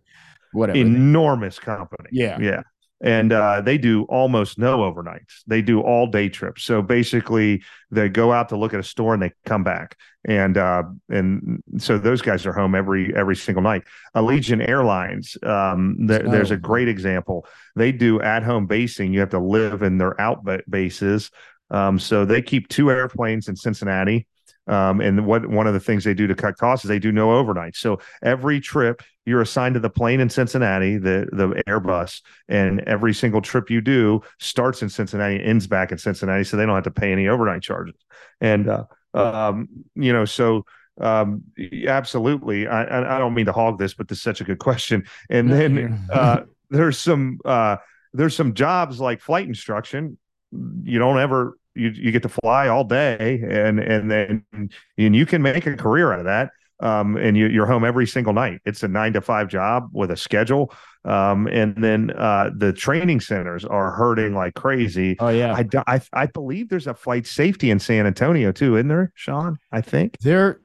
whatever. 0.52 0.78
enormous 0.78 1.58
company. 1.58 2.08
Yeah. 2.12 2.38
yeah 2.40 2.62
and 3.00 3.32
uh, 3.32 3.60
they 3.60 3.78
do 3.78 4.02
almost 4.04 4.58
no 4.58 4.78
overnights. 4.78 5.42
They 5.46 5.62
do 5.62 5.80
all 5.80 6.06
day 6.08 6.28
trips. 6.28 6.64
So 6.64 6.82
basically 6.82 7.62
they 7.90 8.08
go 8.08 8.32
out 8.32 8.48
to 8.48 8.56
look 8.56 8.74
at 8.74 8.80
a 8.80 8.84
store 8.84 9.14
and 9.14 9.22
they 9.22 9.32
come 9.46 9.62
back. 9.62 9.96
And 10.26 10.58
uh, 10.58 10.82
and 11.08 11.62
so 11.78 11.96
those 11.96 12.22
guys 12.22 12.44
are 12.44 12.52
home 12.52 12.74
every 12.74 13.14
every 13.14 13.36
single 13.36 13.62
night. 13.62 13.84
Allegiant 14.16 14.68
airlines 14.68 15.36
um, 15.44 16.06
th- 16.08 16.22
Oh. 16.26 16.30
there's 16.30 16.50
a 16.50 16.56
great 16.56 16.88
example. 16.88 17.46
They 17.76 17.92
do 17.92 18.20
at 18.20 18.42
home 18.42 18.66
basing. 18.66 19.12
You 19.14 19.20
have 19.20 19.30
to 19.30 19.38
live 19.38 19.82
in 19.82 19.98
their 19.98 20.20
out 20.20 20.44
bases 20.68 21.30
um, 21.70 21.98
so 21.98 22.24
they 22.24 22.40
keep 22.42 22.68
two 22.68 22.90
airplanes 22.90 23.46
in 23.48 23.54
cincinnati 23.54 24.26
um, 24.68 25.00
and 25.00 25.26
what 25.26 25.46
one 25.46 25.66
of 25.66 25.74
the 25.74 25.80
things 25.80 26.04
they 26.04 26.14
do 26.14 26.26
to 26.26 26.34
cut 26.34 26.56
costs 26.56 26.84
is 26.84 26.88
they 26.88 26.98
do 26.98 27.12
no 27.12 27.32
overnight. 27.32 27.74
So 27.74 28.00
every 28.22 28.60
trip 28.60 29.02
you're 29.24 29.40
assigned 29.40 29.74
to 29.74 29.80
the 29.80 29.90
plane 29.90 30.20
in 30.20 30.30
Cincinnati, 30.30 30.96
the 30.96 31.28
the 31.32 31.62
Airbus, 31.66 32.22
and 32.48 32.80
every 32.80 33.12
single 33.12 33.40
trip 33.40 33.70
you 33.70 33.80
do 33.80 34.22
starts 34.38 34.82
in 34.82 34.88
Cincinnati, 34.88 35.42
ends 35.42 35.66
back 35.66 35.92
in 35.92 35.98
Cincinnati, 35.98 36.44
so 36.44 36.56
they 36.56 36.66
don't 36.66 36.74
have 36.74 36.84
to 36.84 36.90
pay 36.90 37.12
any 37.12 37.28
overnight 37.28 37.62
charges. 37.62 37.96
And 38.40 38.68
uh, 38.68 38.84
um, 39.14 39.68
you 39.94 40.12
know, 40.12 40.24
so 40.24 40.64
um, 41.00 41.44
absolutely, 41.86 42.66
I, 42.66 42.84
I 42.84 43.16
I 43.16 43.18
don't 43.18 43.34
mean 43.34 43.46
to 43.46 43.52
hog 43.52 43.78
this, 43.78 43.94
but 43.94 44.08
this 44.08 44.18
is 44.18 44.22
such 44.22 44.40
a 44.40 44.44
good 44.44 44.58
question. 44.58 45.04
And 45.30 45.50
then 45.50 46.06
uh, 46.12 46.42
there's 46.70 46.98
some 46.98 47.38
uh, 47.44 47.76
there's 48.12 48.36
some 48.36 48.54
jobs 48.54 49.00
like 49.00 49.20
flight 49.20 49.46
instruction. 49.46 50.18
You 50.50 50.98
don't 50.98 51.18
ever 51.18 51.58
you 51.78 51.90
you 51.90 52.10
get 52.12 52.22
to 52.24 52.28
fly 52.28 52.68
all 52.68 52.84
day, 52.84 53.40
and 53.48 53.78
and 53.80 54.10
then 54.10 54.44
and 54.52 55.16
you 55.16 55.24
can 55.26 55.40
make 55.42 55.66
a 55.66 55.76
career 55.76 56.12
out 56.12 56.18
of 56.20 56.24
that. 56.26 56.50
Um, 56.80 57.16
and 57.16 57.36
you, 57.36 57.48
you're 57.48 57.66
home 57.66 57.84
every 57.84 58.06
single 58.06 58.32
night. 58.32 58.60
It's 58.64 58.84
a 58.84 58.88
nine 58.88 59.12
to 59.14 59.20
five 59.20 59.48
job 59.48 59.88
with 59.92 60.12
a 60.12 60.16
schedule. 60.16 60.72
Um, 61.04 61.48
and 61.48 61.74
then 61.82 62.10
uh, 62.12 62.50
the 62.56 62.72
training 62.72 63.18
centers 63.20 63.64
are 63.64 63.90
hurting 63.90 64.32
like 64.32 64.54
crazy. 64.54 65.16
oh 65.18 65.28
yeah. 65.28 65.54
I, 65.56 65.66
I 65.96 66.00
I 66.12 66.26
believe 66.26 66.68
there's 66.68 66.86
a 66.86 66.94
flight 66.94 67.26
safety 67.26 67.70
in 67.72 67.80
San 67.80 68.06
Antonio 68.06 68.52
too, 68.52 68.76
isn't 68.76 68.86
there, 68.86 69.10
Sean? 69.16 69.58
I 69.72 69.80
think 69.80 70.18
there, 70.20 70.60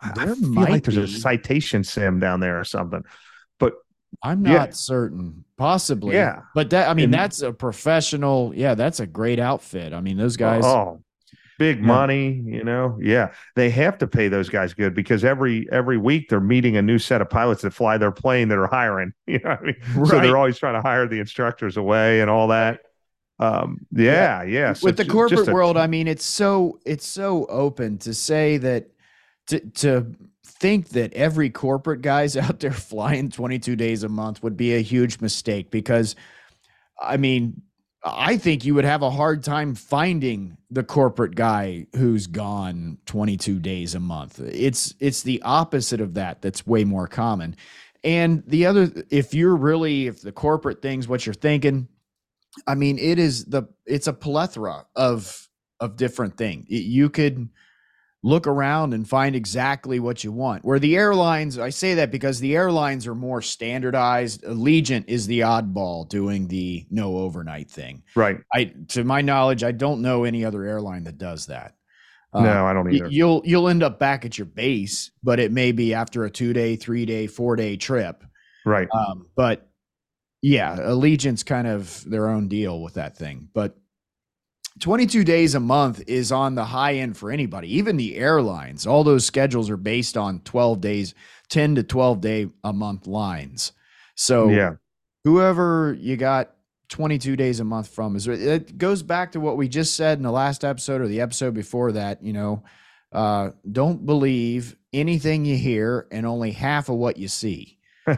I- 0.00 0.12
I 0.16 0.26
feel 0.34 0.36
might 0.48 0.70
like 0.70 0.84
there's 0.84 0.96
a 0.96 1.06
citation 1.06 1.84
sim 1.84 2.18
down 2.18 2.40
there 2.40 2.58
or 2.58 2.64
something. 2.64 3.02
I'm 4.22 4.42
not 4.42 4.50
Yeah. 4.52 4.70
certain. 4.70 5.44
Possibly. 5.56 6.14
Yeah. 6.16 6.40
But 6.54 6.70
that 6.70 6.88
I 6.88 6.94
mean 6.94 7.04
And- 7.06 7.14
that's 7.14 7.42
a 7.42 7.52
professional. 7.52 8.52
Yeah, 8.54 8.74
that's 8.74 9.00
a 9.00 9.06
great 9.06 9.38
outfit. 9.38 9.92
I 9.92 10.00
mean, 10.00 10.16
those 10.16 10.36
guys 10.36 10.64
Oh, 10.64 11.02
big 11.58 11.78
Yeah. 11.80 11.86
money, 11.86 12.42
you 12.44 12.64
know. 12.64 12.98
Yeah, 13.00 13.30
they 13.54 13.70
have 13.70 13.98
to 13.98 14.06
pay 14.08 14.28
those 14.28 14.48
guys 14.48 14.74
good 14.74 14.94
because 14.94 15.24
every 15.24 15.68
every 15.70 15.98
week 15.98 16.28
they're 16.28 16.40
meeting 16.40 16.76
a 16.76 16.82
new 16.82 16.98
set 16.98 17.20
of 17.20 17.30
pilots 17.30 17.62
that 17.62 17.72
fly 17.72 17.96
their 17.98 18.10
plane 18.10 18.48
that 18.48 18.58
are 18.58 18.66
hiring. 18.66 19.12
You 19.26 19.38
know, 19.44 19.50
what 19.50 19.60
I 19.60 19.64
mean, 19.64 20.06
so 20.06 20.20
they're 20.20 20.36
always 20.36 20.58
trying 20.58 20.74
to 20.74 20.82
hire 20.82 21.06
the 21.06 21.20
instructors 21.20 21.76
away 21.76 22.20
and 22.20 22.28
all 22.30 22.48
that. 22.48 22.80
Um, 23.38 23.78
yeah, 23.92 24.42
yeah. 24.44 24.72
So 24.72 24.86
with 24.86 24.96
the 24.96 25.04
corporate 25.04 25.48
a- 25.48 25.52
world, 25.52 25.76
I 25.76 25.86
mean, 25.86 26.06
it's 26.08 26.24
so 26.24 26.78
it's 26.84 27.06
so 27.06 27.46
open 27.46 27.98
to 27.98 28.14
say 28.14 28.56
that 28.58 28.88
to 29.48 29.60
to 29.60 30.06
think 30.62 30.90
that 30.90 31.12
every 31.12 31.50
corporate 31.50 32.00
guy's 32.00 32.36
out 32.38 32.60
there 32.60 32.72
flying 32.72 33.30
22 33.30 33.76
days 33.76 34.02
a 34.02 34.08
month 34.08 34.42
would 34.42 34.56
be 34.56 34.74
a 34.74 34.80
huge 34.80 35.20
mistake 35.20 35.70
because 35.70 36.16
I 37.00 37.16
mean, 37.16 37.62
I 38.04 38.36
think 38.36 38.64
you 38.64 38.74
would 38.74 38.84
have 38.84 39.02
a 39.02 39.10
hard 39.10 39.44
time 39.44 39.74
finding 39.74 40.56
the 40.70 40.84
corporate 40.84 41.34
guy 41.34 41.86
who's 41.96 42.26
gone 42.26 42.98
22 43.06 43.58
days 43.58 43.94
a 43.94 44.00
month. 44.00 44.40
It's 44.40 44.94
it's 44.98 45.22
the 45.22 45.42
opposite 45.42 46.00
of 46.00 46.14
that 46.14 46.42
that's 46.42 46.66
way 46.66 46.84
more 46.84 47.06
common. 47.06 47.56
And 48.04 48.42
the 48.46 48.66
other 48.66 48.90
if 49.10 49.34
you're 49.34 49.54
really 49.54 50.06
if 50.06 50.22
the 50.22 50.32
corporate 50.32 50.82
thing's 50.82 51.06
what 51.06 51.26
you're 51.26 51.34
thinking, 51.34 51.88
I 52.66 52.74
mean, 52.74 52.98
it 52.98 53.18
is 53.18 53.44
the 53.46 53.64
it's 53.86 54.08
a 54.08 54.12
plethora 54.12 54.86
of 54.96 55.48
of 55.78 55.96
different 55.96 56.36
things. 56.36 56.66
You 56.68 57.08
could 57.08 57.50
look 58.22 58.46
around 58.46 58.94
and 58.94 59.08
find 59.08 59.34
exactly 59.34 59.98
what 59.98 60.22
you 60.22 60.30
want. 60.30 60.64
Where 60.64 60.78
the 60.78 60.96
airlines, 60.96 61.58
I 61.58 61.70
say 61.70 61.94
that 61.94 62.10
because 62.10 62.38
the 62.38 62.54
airlines 62.54 63.06
are 63.06 63.14
more 63.14 63.42
standardized. 63.42 64.44
Allegiant 64.44 65.04
is 65.08 65.26
the 65.26 65.40
oddball 65.40 66.08
doing 66.08 66.46
the 66.46 66.86
no 66.90 67.18
overnight 67.18 67.70
thing. 67.70 68.02
right. 68.14 68.38
I 68.52 68.72
to 68.88 69.04
my 69.04 69.20
knowledge, 69.20 69.64
I 69.64 69.72
don't 69.72 70.02
know 70.02 70.24
any 70.24 70.44
other 70.44 70.64
airline 70.64 71.04
that 71.04 71.18
does 71.18 71.46
that. 71.46 71.74
Uh, 72.32 72.42
no, 72.42 72.66
I 72.66 72.72
don't 72.72 72.92
either. 72.92 73.08
You'll 73.08 73.42
you'll 73.44 73.68
end 73.68 73.82
up 73.82 73.98
back 73.98 74.24
at 74.24 74.38
your 74.38 74.46
base, 74.46 75.10
but 75.22 75.38
it 75.38 75.52
may 75.52 75.72
be 75.72 75.92
after 75.92 76.24
a 76.24 76.30
two 76.30 76.52
day, 76.52 76.76
three 76.76 77.04
day, 77.04 77.26
four 77.26 77.56
day 77.56 77.76
trip. 77.76 78.24
right. 78.64 78.88
Um, 78.94 79.26
but 79.36 79.68
yeah, 80.40 80.76
Allegiant's 80.76 81.42
kind 81.42 81.66
of 81.66 82.02
their 82.08 82.28
own 82.28 82.48
deal 82.48 82.80
with 82.80 82.94
that 82.94 83.16
thing. 83.16 83.48
But 83.52 83.76
22 84.82 85.22
days 85.22 85.54
a 85.54 85.60
month 85.60 86.02
is 86.08 86.32
on 86.32 86.56
the 86.56 86.64
high 86.64 86.94
end 86.94 87.16
for 87.16 87.30
anybody, 87.30 87.72
even 87.76 87.96
the 87.96 88.16
airlines. 88.16 88.84
All 88.84 89.04
those 89.04 89.24
schedules 89.24 89.70
are 89.70 89.76
based 89.76 90.16
on 90.16 90.40
12 90.40 90.80
days, 90.80 91.14
10 91.50 91.76
to 91.76 91.84
12 91.84 92.20
day 92.20 92.48
a 92.64 92.72
month 92.72 93.06
lines. 93.06 93.72
So 94.16 94.48
yeah. 94.48 94.72
whoever 95.22 95.96
you 96.00 96.16
got 96.16 96.56
22 96.88 97.36
days 97.36 97.60
a 97.60 97.64
month 97.64 97.86
from 97.86 98.16
is 98.16 98.26
it 98.26 98.76
goes 98.76 99.04
back 99.04 99.30
to 99.32 99.40
what 99.40 99.56
we 99.56 99.68
just 99.68 99.94
said 99.94 100.18
in 100.18 100.24
the 100.24 100.32
last 100.32 100.64
episode 100.64 101.00
or 101.00 101.06
the 101.06 101.20
episode 101.20 101.54
before 101.54 101.92
that, 101.92 102.20
you 102.20 102.32
know, 102.32 102.64
uh, 103.12 103.50
don't 103.70 104.04
believe 104.04 104.74
anything 104.92 105.44
you 105.44 105.56
hear 105.56 106.08
and 106.10 106.26
only 106.26 106.50
half 106.50 106.88
of 106.88 106.96
what 106.96 107.16
you 107.16 107.28
see. 107.28 107.78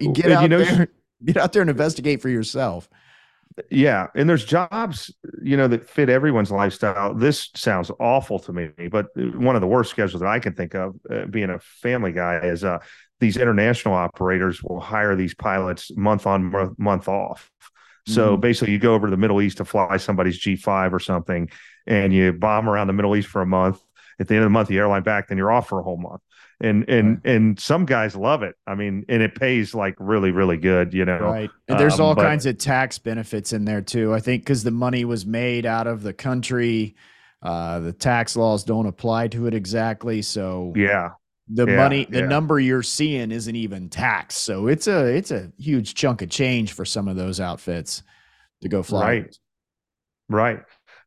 you 0.00 0.10
get 0.14 0.24
you 0.24 0.32
out 0.32 0.48
know- 0.48 0.64
there, 0.64 0.88
get 1.22 1.36
out 1.36 1.52
there 1.52 1.60
and 1.60 1.70
investigate 1.70 2.22
for 2.22 2.30
yourself. 2.30 2.88
Yeah, 3.68 4.06
and 4.14 4.28
there's 4.28 4.44
jobs, 4.44 5.12
you 5.42 5.56
know, 5.56 5.68
that 5.68 5.88
fit 5.88 6.08
everyone's 6.08 6.50
lifestyle. 6.50 7.14
This 7.14 7.50
sounds 7.56 7.90
awful 7.98 8.38
to 8.40 8.52
me, 8.52 8.70
but 8.90 9.06
one 9.16 9.54
of 9.56 9.60
the 9.60 9.66
worst 9.66 9.90
schedules 9.90 10.20
that 10.20 10.28
I 10.28 10.38
can 10.38 10.54
think 10.54 10.74
of, 10.74 10.94
uh, 11.10 11.26
being 11.26 11.50
a 11.50 11.58
family 11.58 12.12
guy, 12.12 12.38
is 12.38 12.62
uh, 12.64 12.78
these 13.18 13.36
international 13.36 13.94
operators 13.94 14.62
will 14.62 14.80
hire 14.80 15.16
these 15.16 15.34
pilots 15.34 15.90
month 15.96 16.26
on 16.26 16.44
month, 16.44 16.78
month 16.78 17.08
off. 17.08 17.50
So 18.06 18.36
Mhm. 18.36 18.40
basically, 18.40 18.72
you 18.72 18.78
go 18.78 18.94
over 18.94 19.08
to 19.08 19.10
the 19.10 19.16
Middle 19.16 19.42
East 19.42 19.58
to 19.58 19.64
fly 19.64 19.96
somebody's 19.98 20.38
G5 20.38 20.94
or 20.94 21.00
something, 21.00 21.50
and 21.86 22.12
you 22.14 22.32
bomb 22.32 22.68
around 22.68 22.86
the 22.86 22.92
Middle 22.92 23.16
East 23.16 23.28
for 23.28 23.42
a 23.42 23.46
month. 23.46 23.80
At 24.18 24.28
the 24.28 24.34
end 24.34 24.44
of 24.44 24.46
the 24.46 24.50
month, 24.50 24.68
the 24.68 24.78
airline 24.78 25.02
back, 25.02 25.28
then 25.28 25.38
you're 25.38 25.50
off 25.50 25.68
for 25.68 25.80
a 25.80 25.82
whole 25.82 25.96
month. 25.98 26.20
And 26.62 26.86
and 26.90 27.20
and 27.24 27.58
some 27.58 27.86
guys 27.86 28.14
love 28.14 28.42
it. 28.42 28.54
I 28.66 28.74
mean, 28.74 29.06
and 29.08 29.22
it 29.22 29.34
pays 29.34 29.74
like 29.74 29.94
really, 29.98 30.30
really 30.30 30.58
good. 30.58 30.92
You 30.92 31.06
know, 31.06 31.18
Right. 31.18 31.50
And 31.68 31.78
there's 31.80 31.98
Um, 31.98 32.06
all 32.06 32.14
but- 32.14 32.22
kinds 32.24 32.44
of 32.44 32.58
tax 32.58 32.98
benefits 32.98 33.52
in 33.54 33.64
there 33.64 33.80
too. 33.80 34.12
I 34.12 34.20
think 34.20 34.42
because 34.42 34.62
the 34.62 34.70
money 34.70 35.04
was 35.06 35.24
made 35.24 35.64
out 35.64 35.86
of 35.86 36.02
the 36.02 36.12
country, 36.12 36.96
uh, 37.42 37.78
the 37.78 37.92
tax 37.94 38.36
laws 38.36 38.62
don't 38.64 38.86
apply 38.86 39.28
to 39.28 39.46
it 39.46 39.54
exactly. 39.54 40.20
So 40.20 40.74
yeah, 40.76 41.12
the 41.48 41.66
Yeah, 41.66 41.76
money 41.76 42.04
the 42.10 42.18
yeah. 42.20 42.26
number 42.26 42.60
you're 42.60 42.82
seeing 42.82 43.30
isn't 43.32 43.56
even 43.56 43.88
taxed 43.88 44.38
so 44.44 44.66
it's 44.68 44.86
a 44.86 45.06
it's 45.06 45.30
a 45.30 45.50
huge 45.58 45.94
chunk 45.94 46.20
of 46.22 46.28
change 46.28 46.74
for 46.74 46.84
some 46.84 47.08
of 47.08 47.16
those 47.16 47.40
outfits 47.40 48.02
to 48.60 48.68
go 48.68 48.82
fly 48.82 49.00
Right. 49.06 49.38
Right. 50.28 50.60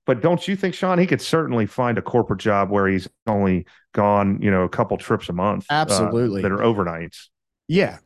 But 0.06 0.22
don't 0.22 0.46
you 0.48 0.56
think, 0.56 0.76
Sean, 0.76 1.00
he 1.00 1.08
could 1.08 1.22
certainly 1.22 1.66
find 1.66 1.98
a 1.98 2.02
corporate 2.02 2.40
job 2.40 2.70
where 2.70 2.88
he's 2.88 3.08
only 3.26 3.66
gone, 3.94 4.42
you 4.42 4.52
know, 4.52 4.64
a 4.64 4.70
couple 4.70 4.98
trips 4.98 5.30
a 5.30 5.34
month. 5.34 5.66
uh, 5.70 5.74
Absolutely. 5.76 6.42
that 6.42 6.52
are 6.52 6.58
overnights. 6.58 7.28
yeah 7.68 7.98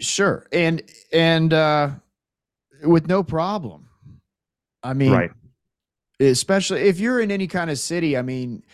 sure 0.00 0.46
and 0.52 0.82
and 1.12 1.52
uh 1.52 1.90
with 2.82 3.06
no 3.06 3.22
problem 3.22 3.88
i 4.82 4.92
mean 4.92 5.12
right. 5.12 5.30
especially 6.20 6.80
if 6.82 6.98
you're 6.98 7.20
in 7.20 7.30
any 7.30 7.46
kind 7.46 7.70
of 7.70 7.78
city 7.78 8.16
i 8.16 8.22
mean 8.22 8.64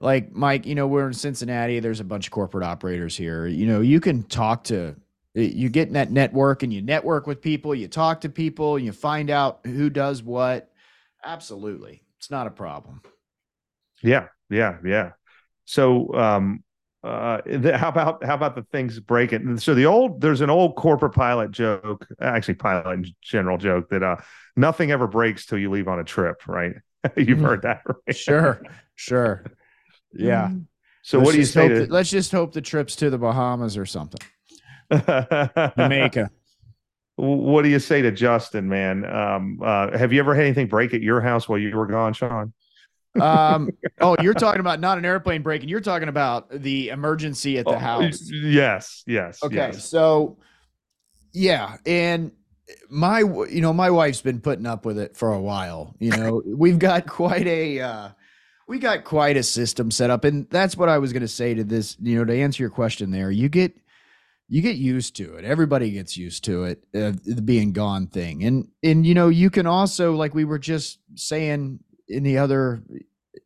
like 0.00 0.32
mike 0.32 0.66
you 0.66 0.74
know 0.74 0.86
we're 0.86 1.06
in 1.06 1.12
cincinnati 1.12 1.80
there's 1.80 2.00
a 2.00 2.04
bunch 2.04 2.26
of 2.26 2.32
corporate 2.32 2.64
operators 2.64 3.16
here 3.16 3.46
you 3.46 3.66
know 3.66 3.80
you 3.80 4.00
can 4.00 4.22
talk 4.24 4.64
to 4.64 4.94
you 5.34 5.68
get 5.68 5.88
in 5.88 5.94
that 5.94 6.10
network 6.10 6.62
and 6.62 6.72
you 6.72 6.82
network 6.82 7.26
with 7.26 7.40
people 7.40 7.74
you 7.74 7.88
talk 7.88 8.20
to 8.20 8.28
people 8.28 8.78
you 8.78 8.92
find 8.92 9.30
out 9.30 9.60
who 9.64 9.90
does 9.90 10.22
what 10.22 10.71
absolutely 11.24 12.02
it's 12.18 12.30
not 12.30 12.46
a 12.46 12.50
problem 12.50 13.00
Yeah. 14.02 14.28
Yeah. 14.50 14.78
Yeah. 14.84 15.12
So, 15.64 16.14
um, 16.14 16.64
uh, 17.04 17.40
the, 17.46 17.76
how 17.76 17.88
about 17.88 18.24
how 18.24 18.34
about 18.34 18.54
the 18.54 18.62
things 18.70 19.00
breaking? 19.00 19.58
So 19.58 19.74
the 19.74 19.86
old 19.86 20.20
there's 20.20 20.40
an 20.40 20.50
old 20.50 20.76
corporate 20.76 21.14
pilot 21.14 21.50
joke, 21.50 22.06
actually 22.20 22.54
pilot 22.54 22.92
in 22.92 23.06
general 23.22 23.58
joke 23.58 23.88
that 23.90 24.04
uh 24.04 24.16
nothing 24.54 24.92
ever 24.92 25.08
breaks 25.08 25.46
till 25.46 25.58
you 25.58 25.68
leave 25.70 25.88
on 25.88 25.98
a 25.98 26.04
trip, 26.04 26.46
right? 26.46 26.74
You've 27.16 27.38
Mhm. 27.38 27.42
heard 27.42 27.62
that, 27.62 27.82
right? 27.86 28.16
sure 28.16 28.62
sure 28.94 29.44
yeah 30.12 30.50
So 31.02 31.18
Let's 31.18 31.26
what 31.26 31.32
do 31.32 31.38
you 31.38 31.44
say 31.44 31.60
hope 31.62 31.74
to 31.74 31.80
that- 31.80 31.90
let's 31.90 32.10
just 32.10 32.30
hope 32.30 32.52
the 32.52 32.60
trips 32.60 32.94
to 32.96 33.10
the 33.10 33.18
bahamas 33.18 33.76
or 33.76 33.86
something 33.86 34.20
jamaica 35.76 36.30
What 37.24 37.62
do 37.62 37.68
you 37.68 37.78
say 37.78 38.02
to 38.02 38.10
Justin, 38.10 38.68
man? 38.68 39.04
Um, 39.04 39.60
uh, 39.62 39.96
have 39.96 40.12
you 40.12 40.18
ever 40.18 40.34
had 40.34 40.44
anything 40.44 40.66
break 40.66 40.92
at 40.92 41.02
your 41.02 41.20
house 41.20 41.48
while 41.48 41.58
you 41.58 41.76
were 41.76 41.86
gone, 41.86 42.12
Sean? 42.14 42.52
um 43.20 43.68
oh 44.00 44.16
you're 44.22 44.32
talking 44.32 44.60
about 44.60 44.80
not 44.80 44.96
an 44.96 45.04
airplane 45.04 45.42
breaking 45.42 45.68
you're 45.68 45.82
talking 45.82 46.08
about 46.08 46.48
the 46.50 46.88
emergency 46.88 47.58
at 47.58 47.66
the 47.66 47.72
Oh, 47.72 47.78
house 47.78 48.18
Yes, 48.30 49.04
yes. 49.06 49.42
Okay, 49.42 49.54
yes. 49.56 49.84
so 49.88 50.38
yeah, 51.34 51.76
and 51.86 52.32
my 52.90 53.20
you 53.20 53.60
know 53.60 53.72
my 53.72 53.90
wife's 53.90 54.20
been 54.22 54.40
putting 54.40 54.66
up 54.66 54.84
with 54.84 54.98
it 54.98 55.16
for 55.16 55.32
a 55.32 55.40
while. 55.40 55.94
You 55.98 56.10
know, 56.10 56.42
we've 56.46 56.78
got 56.78 57.06
quite 57.06 57.46
a 57.46 57.80
uh 57.80 58.08
we 58.66 58.78
got 58.78 59.04
quite 59.04 59.36
a 59.36 59.42
system 59.42 59.90
set 59.90 60.10
up 60.10 60.24
and 60.24 60.48
that's 60.50 60.76
what 60.76 60.88
I 60.88 60.98
was 60.98 61.12
going 61.12 61.22
to 61.22 61.28
say 61.28 61.52
to 61.54 61.64
this, 61.64 61.96
you 62.00 62.16
know, 62.16 62.24
to 62.24 62.34
answer 62.34 62.62
your 62.62 62.70
question 62.70 63.10
there. 63.10 63.30
You 63.30 63.48
get 63.48 63.74
you 64.48 64.60
get 64.62 64.76
used 64.76 65.16
to 65.16 65.34
it. 65.34 65.44
Everybody 65.44 65.90
gets 65.90 66.16
used 66.16 66.44
to 66.44 66.64
it, 66.64 66.84
uh, 66.94 67.12
the 67.24 67.42
being 67.42 67.72
gone 67.72 68.06
thing. 68.06 68.44
And 68.44 68.68
and 68.82 69.06
you 69.06 69.14
know, 69.14 69.28
you 69.28 69.50
can 69.50 69.66
also 69.66 70.12
like 70.12 70.34
we 70.34 70.44
were 70.44 70.58
just 70.58 70.98
saying 71.14 71.80
in 72.08 72.22
the 72.22 72.38
other 72.38 72.82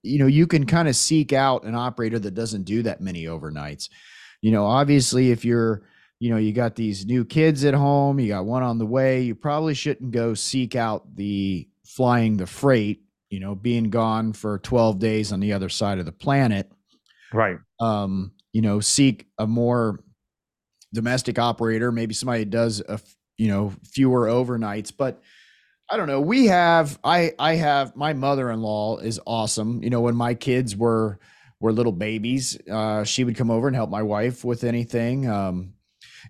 you 0.03 0.19
know, 0.19 0.26
you 0.26 0.47
can 0.47 0.67
kind 0.67 0.88
of 0.88 0.97
seek 0.97 1.33
out 1.33 1.65
an 1.65 1.75
operator 1.75 2.19
that 2.19 2.35
doesn't 2.35 2.65
do 2.65 2.83
that 2.83 3.00
many 3.00 3.25
overnights. 3.25 3.88
You 4.41 4.53
know, 4.53 4.67
obviously 4.67 5.31
if 5.31 5.45
you're 5.45 5.83
you 6.19 6.31
know, 6.31 6.38
you 6.38 6.53
got 6.53 6.76
these 6.76 7.05
new 7.05 7.25
kids 7.25 7.65
at 7.65 7.75
home, 7.75 8.19
you 8.19 8.29
got 8.29 8.47
one 8.47 8.62
on 8.62 8.79
the 8.79 8.87
way, 8.87 9.21
you 9.21 9.35
probably 9.35 9.75
shouldn't 9.75 10.12
go 10.12 10.33
seek 10.33 10.75
out 10.75 11.15
the 11.15 11.69
flying 11.85 12.38
the 12.38 12.47
freight, 12.47 13.03
you 13.29 13.38
know, 13.38 13.55
being 13.55 13.91
gone 13.91 14.33
for 14.33 14.59
12 14.59 14.99
days 14.99 15.31
on 15.31 15.41
the 15.41 15.53
other 15.53 15.69
side 15.69 15.99
of 15.99 16.07
the 16.07 16.12
planet. 16.12 16.71
Right. 17.33 17.59
Um, 17.81 18.33
you 18.53 18.62
know, 18.62 18.81
seek 18.81 19.26
a 19.38 19.47
more 19.47 20.00
domestic 20.93 21.38
operator, 21.38 21.93
maybe 21.93 22.14
somebody 22.14 22.45
does 22.45 22.81
a 22.88 23.00
you 23.38 23.49
know, 23.49 23.73
fewer 23.85 24.26
overnights, 24.26 24.93
but 24.97 25.23
I 25.90 25.97
don't 25.97 26.09
know. 26.09 26.21
We 26.21 26.47
have 26.47 26.99
I 27.05 27.33
I 27.38 27.55
have 27.57 27.95
my 27.95 28.12
mother-in-law 28.12 28.99
is 28.99 29.21
awesome. 29.26 29.83
You 29.83 29.90
know, 29.90 30.00
when 30.00 30.16
my 30.16 30.35
kids 30.35 30.75
were 30.75 31.19
were 31.61 31.73
little 31.73 31.93
babies, 31.93 32.59
uh 32.71 33.05
she 33.05 33.25
would 33.25 33.37
come 33.37 33.50
over 33.50 33.66
and 33.66 33.76
help 33.76 33.90
my 33.90 34.02
wife 34.02 34.45
with 34.45 34.64
anything. 34.64 35.28
Um 35.28 35.75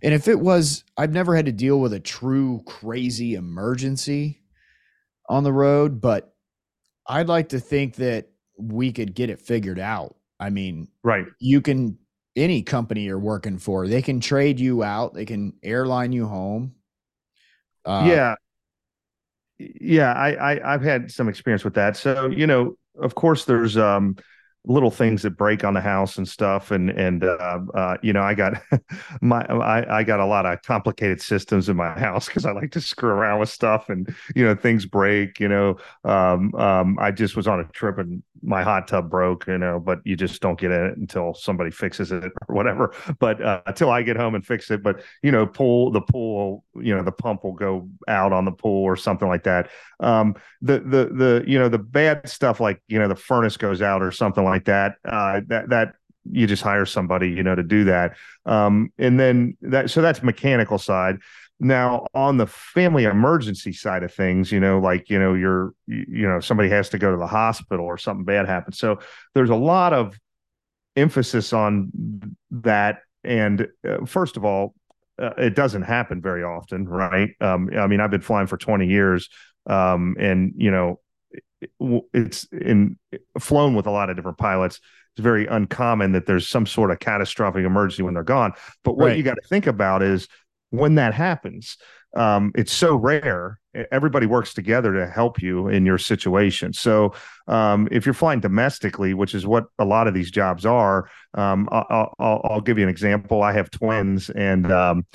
and 0.03 0.13
if 0.13 0.29
it 0.29 0.41
was 0.41 0.85
I've 0.97 1.13
never 1.13 1.35
had 1.37 1.47
to 1.47 1.53
deal 1.53 1.81
with 1.81 1.93
a 1.93 2.01
true 2.01 2.63
crazy 2.67 3.35
emergency 3.35 4.43
on 5.29 5.45
the 5.45 5.53
road, 5.53 6.01
but 6.01 6.35
I'd 7.07 7.29
like 7.29 7.51
to 7.51 7.61
think 7.61 7.97
that 7.97 8.29
we 8.59 8.93
could 8.93 9.15
get 9.15 9.31
it 9.31 9.41
figured 9.41 9.79
out. 9.79 10.17
I 10.41 10.51
mean, 10.51 10.89
Right. 11.03 11.27
you 11.41 11.61
can 11.61 11.99
any 12.37 12.62
company 12.62 13.02
you're 13.02 13.19
working 13.19 13.59
for. 13.59 13.88
They 13.88 14.02
can 14.02 14.21
trade 14.21 14.61
you 14.61 14.83
out. 14.83 15.14
They 15.14 15.25
can 15.25 15.55
airline 15.62 16.12
you 16.12 16.26
home. 16.26 16.75
Uh, 17.85 18.05
yeah, 18.07 18.35
yeah. 19.59 20.12
I, 20.12 20.55
I 20.55 20.75
I've 20.75 20.83
had 20.83 21.11
some 21.11 21.28
experience 21.28 21.64
with 21.64 21.75
that. 21.75 21.97
So 21.97 22.26
you 22.26 22.47
know, 22.47 22.76
of 23.00 23.14
course, 23.14 23.45
there's 23.45 23.76
um 23.76 24.16
little 24.66 24.90
things 24.90 25.23
that 25.23 25.31
break 25.31 25.64
on 25.64 25.75
the 25.75 25.81
house 25.81 26.19
and 26.19 26.26
stuff 26.26 26.71
and 26.73 26.90
and 26.90 27.23
uh, 27.25 27.61
uh, 27.75 27.97
you 28.02 28.12
know 28.12 28.23
i 28.23 28.35
got 28.35 28.61
my 29.21 29.45
I, 29.45 29.99
I 29.99 30.02
got 30.02 30.19
a 30.21 30.26
lot 30.26 30.45
of 30.45 30.61
complicated 30.62 31.23
systems 31.23 31.69
in 31.69 31.76
my 31.76 31.90
house 31.99 32.26
because 32.26 32.45
i 32.45 32.52
like 32.52 32.73
to 32.73 32.81
screw 32.81 33.11
around 33.11 33.40
with 33.40 33.49
stuff 33.49 33.88
and 33.88 34.12
you 34.35 34.45
know 34.45 34.55
things 34.55 34.85
break 34.85 35.38
you 35.38 35.49
know 35.49 35.76
um, 36.05 36.55
um, 36.57 36.99
i 37.00 37.11
just 37.11 37.37
was 37.37 37.47
on 37.47 37.61
a 37.61 37.64
trip 37.64 37.99
and 37.99 38.23
my 38.47 38.62
hot 38.62 38.88
tub 38.88 39.11
broke 39.11 39.47
you 39.47 39.59
know 39.59 39.81
but 39.81 39.99
you 40.05 40.17
just 40.17 40.41
don't 40.41 40.59
get 40.59 40.71
in 40.71 40.87
it 40.87 40.97
until 40.97 41.35
somebody 41.35 41.71
fixes 41.71 42.12
it 42.12 42.33
or 42.49 42.55
whatever. 42.55 42.95
But 43.19 43.43
uh, 43.43 43.62
until 43.67 43.91
i 43.91 44.03
get 44.03 44.17
home 44.17 44.35
and 44.35 44.47
fix 44.47 44.71
it 44.71 44.83
but 44.83 45.03
you 45.23 45.33
know 45.33 45.47
pool 45.47 45.91
the 45.91 46.00
pool 46.00 46.65
you 46.81 46.95
know 46.95 47.03
the 47.03 47.12
pump 47.12 47.45
will 47.45 47.53
go 47.53 47.88
out 48.09 48.33
on 48.33 48.45
the 48.45 48.53
pool 48.53 48.85
or 48.85 48.97
something 48.97 49.29
like 49.29 49.45
that. 49.45 49.71
Um, 50.00 50.37
the 50.62 50.81
the 50.81 51.11
the 51.12 51.45
you 51.47 51.59
know 51.59 51.69
the 51.69 51.79
bad 51.79 52.29
stuff 52.29 52.61
like 52.61 52.83
you 52.88 52.99
know 52.99 53.09
the 53.09 53.17
furnace 53.17 53.57
goes 53.57 53.83
out 53.83 54.03
or 54.03 54.12
something 54.12 54.45
like 54.45 54.67
that 54.67 54.97
uh, 55.05 55.41
that 55.49 55.71
that 55.71 55.95
you 56.31 56.47
just 56.47 56.62
hire 56.62 56.87
somebody 56.87 57.31
you 57.31 57.43
know 57.43 57.55
to 57.55 57.62
do 57.62 57.85
that. 57.85 58.17
Um, 58.45 58.93
and 58.99 59.19
then 59.19 59.57
that 59.62 59.91
so 59.91 60.03
that's 60.03 60.23
mechanical 60.23 60.79
side 60.79 61.19
now 61.59 62.07
on 62.15 62.37
the 62.37 62.47
family 62.47 63.05
emergency 63.05 63.73
side 63.73 64.03
of 64.03 64.13
things 64.13 64.53
you 64.53 64.61
know 64.61 64.79
like 64.79 65.09
you 65.09 65.19
know 65.19 65.33
you're 65.33 65.73
you 65.87 66.29
know 66.29 66.39
somebody 66.39 66.69
has 66.69 66.91
to 66.91 66.99
go 66.99 67.11
to 67.11 67.17
the 67.17 67.27
hospital 67.27 67.87
or 67.87 67.97
something 67.97 68.25
bad 68.25 68.47
happens 68.47 68.79
so 68.79 68.99
there's 69.35 69.51
a 69.51 69.55
lot 69.55 69.93
of 69.93 70.19
emphasis 70.97 71.53
on 71.53 71.91
that. 72.51 73.01
And 73.23 73.69
uh, 73.87 74.05
first 74.07 74.37
of 74.37 74.45
all 74.45 74.75
uh, 75.21 75.31
it 75.39 75.55
doesn't 75.55 75.83
happen 75.83 76.21
very 76.21 76.43
often 76.43 76.87
right? 76.87 77.31
Um, 77.41 77.71
i 77.77 77.87
mean 77.87 78.01
i've 78.01 78.11
been 78.11 78.21
flying 78.21 78.47
for 78.47 78.57
20 78.57 78.87
years 78.87 79.29
um, 79.67 80.17
and 80.19 80.53
you 80.57 80.71
know 80.71 81.01
it's 82.13 82.45
in 82.53 82.99
flown 83.39 83.75
with 83.75 83.87
a 83.87 83.91
lot 83.91 84.11
of 84.11 84.17
different 84.17 84.39
pilots. 84.39 84.81
It's 85.15 85.23
very 85.23 85.47
uncommon 85.47 86.13
that 86.13 86.27
there's 86.27 86.47
some 86.47 86.67
sort 86.67 86.91
of 86.91 86.99
catastrophic 86.99 87.65
emergency 87.65 88.03
when 88.03 88.15
they're 88.15 88.23
gone. 88.23 88.53
But 88.85 88.97
what 88.97 89.07
right. 89.07 89.17
you 89.17 89.23
got 89.23 89.37
to 89.41 89.49
think 89.49 89.67
about 89.67 90.03
is 90.03 90.29
when 90.71 90.97
that 90.97 91.15
happens 91.15 91.77
um, 92.17 92.53
it's 92.55 92.73
so 92.73 92.97
rare 92.97 93.59
everybody 93.93 94.25
works 94.25 94.55
together 94.55 94.95
to 94.95 95.07
help 95.07 95.43
you 95.43 95.69
in 95.69 95.85
your 95.85 95.99
situation. 95.99 96.73
So 96.73 97.13
um, 97.47 97.89
if 97.91 98.07
you're 98.07 98.15
flying 98.15 98.41
domestically 98.41 99.13
which 99.13 99.35
is 99.35 99.47
what 99.47 99.67
a 99.79 99.85
lot 99.85 100.09
of 100.09 100.15
these 100.15 100.31
jobs 100.31 100.65
are 100.65 101.11
um, 101.35 101.69
I'll, 101.71 102.15
I'll, 102.19 102.41
I'll, 102.45 102.61
give 102.63 102.79
you 102.79 102.85
an 102.85 102.89
example. 102.89 103.43
I 103.43 103.53
have 103.53 103.71
twins 103.71 104.31
and 104.31 104.73
um, 104.73 105.07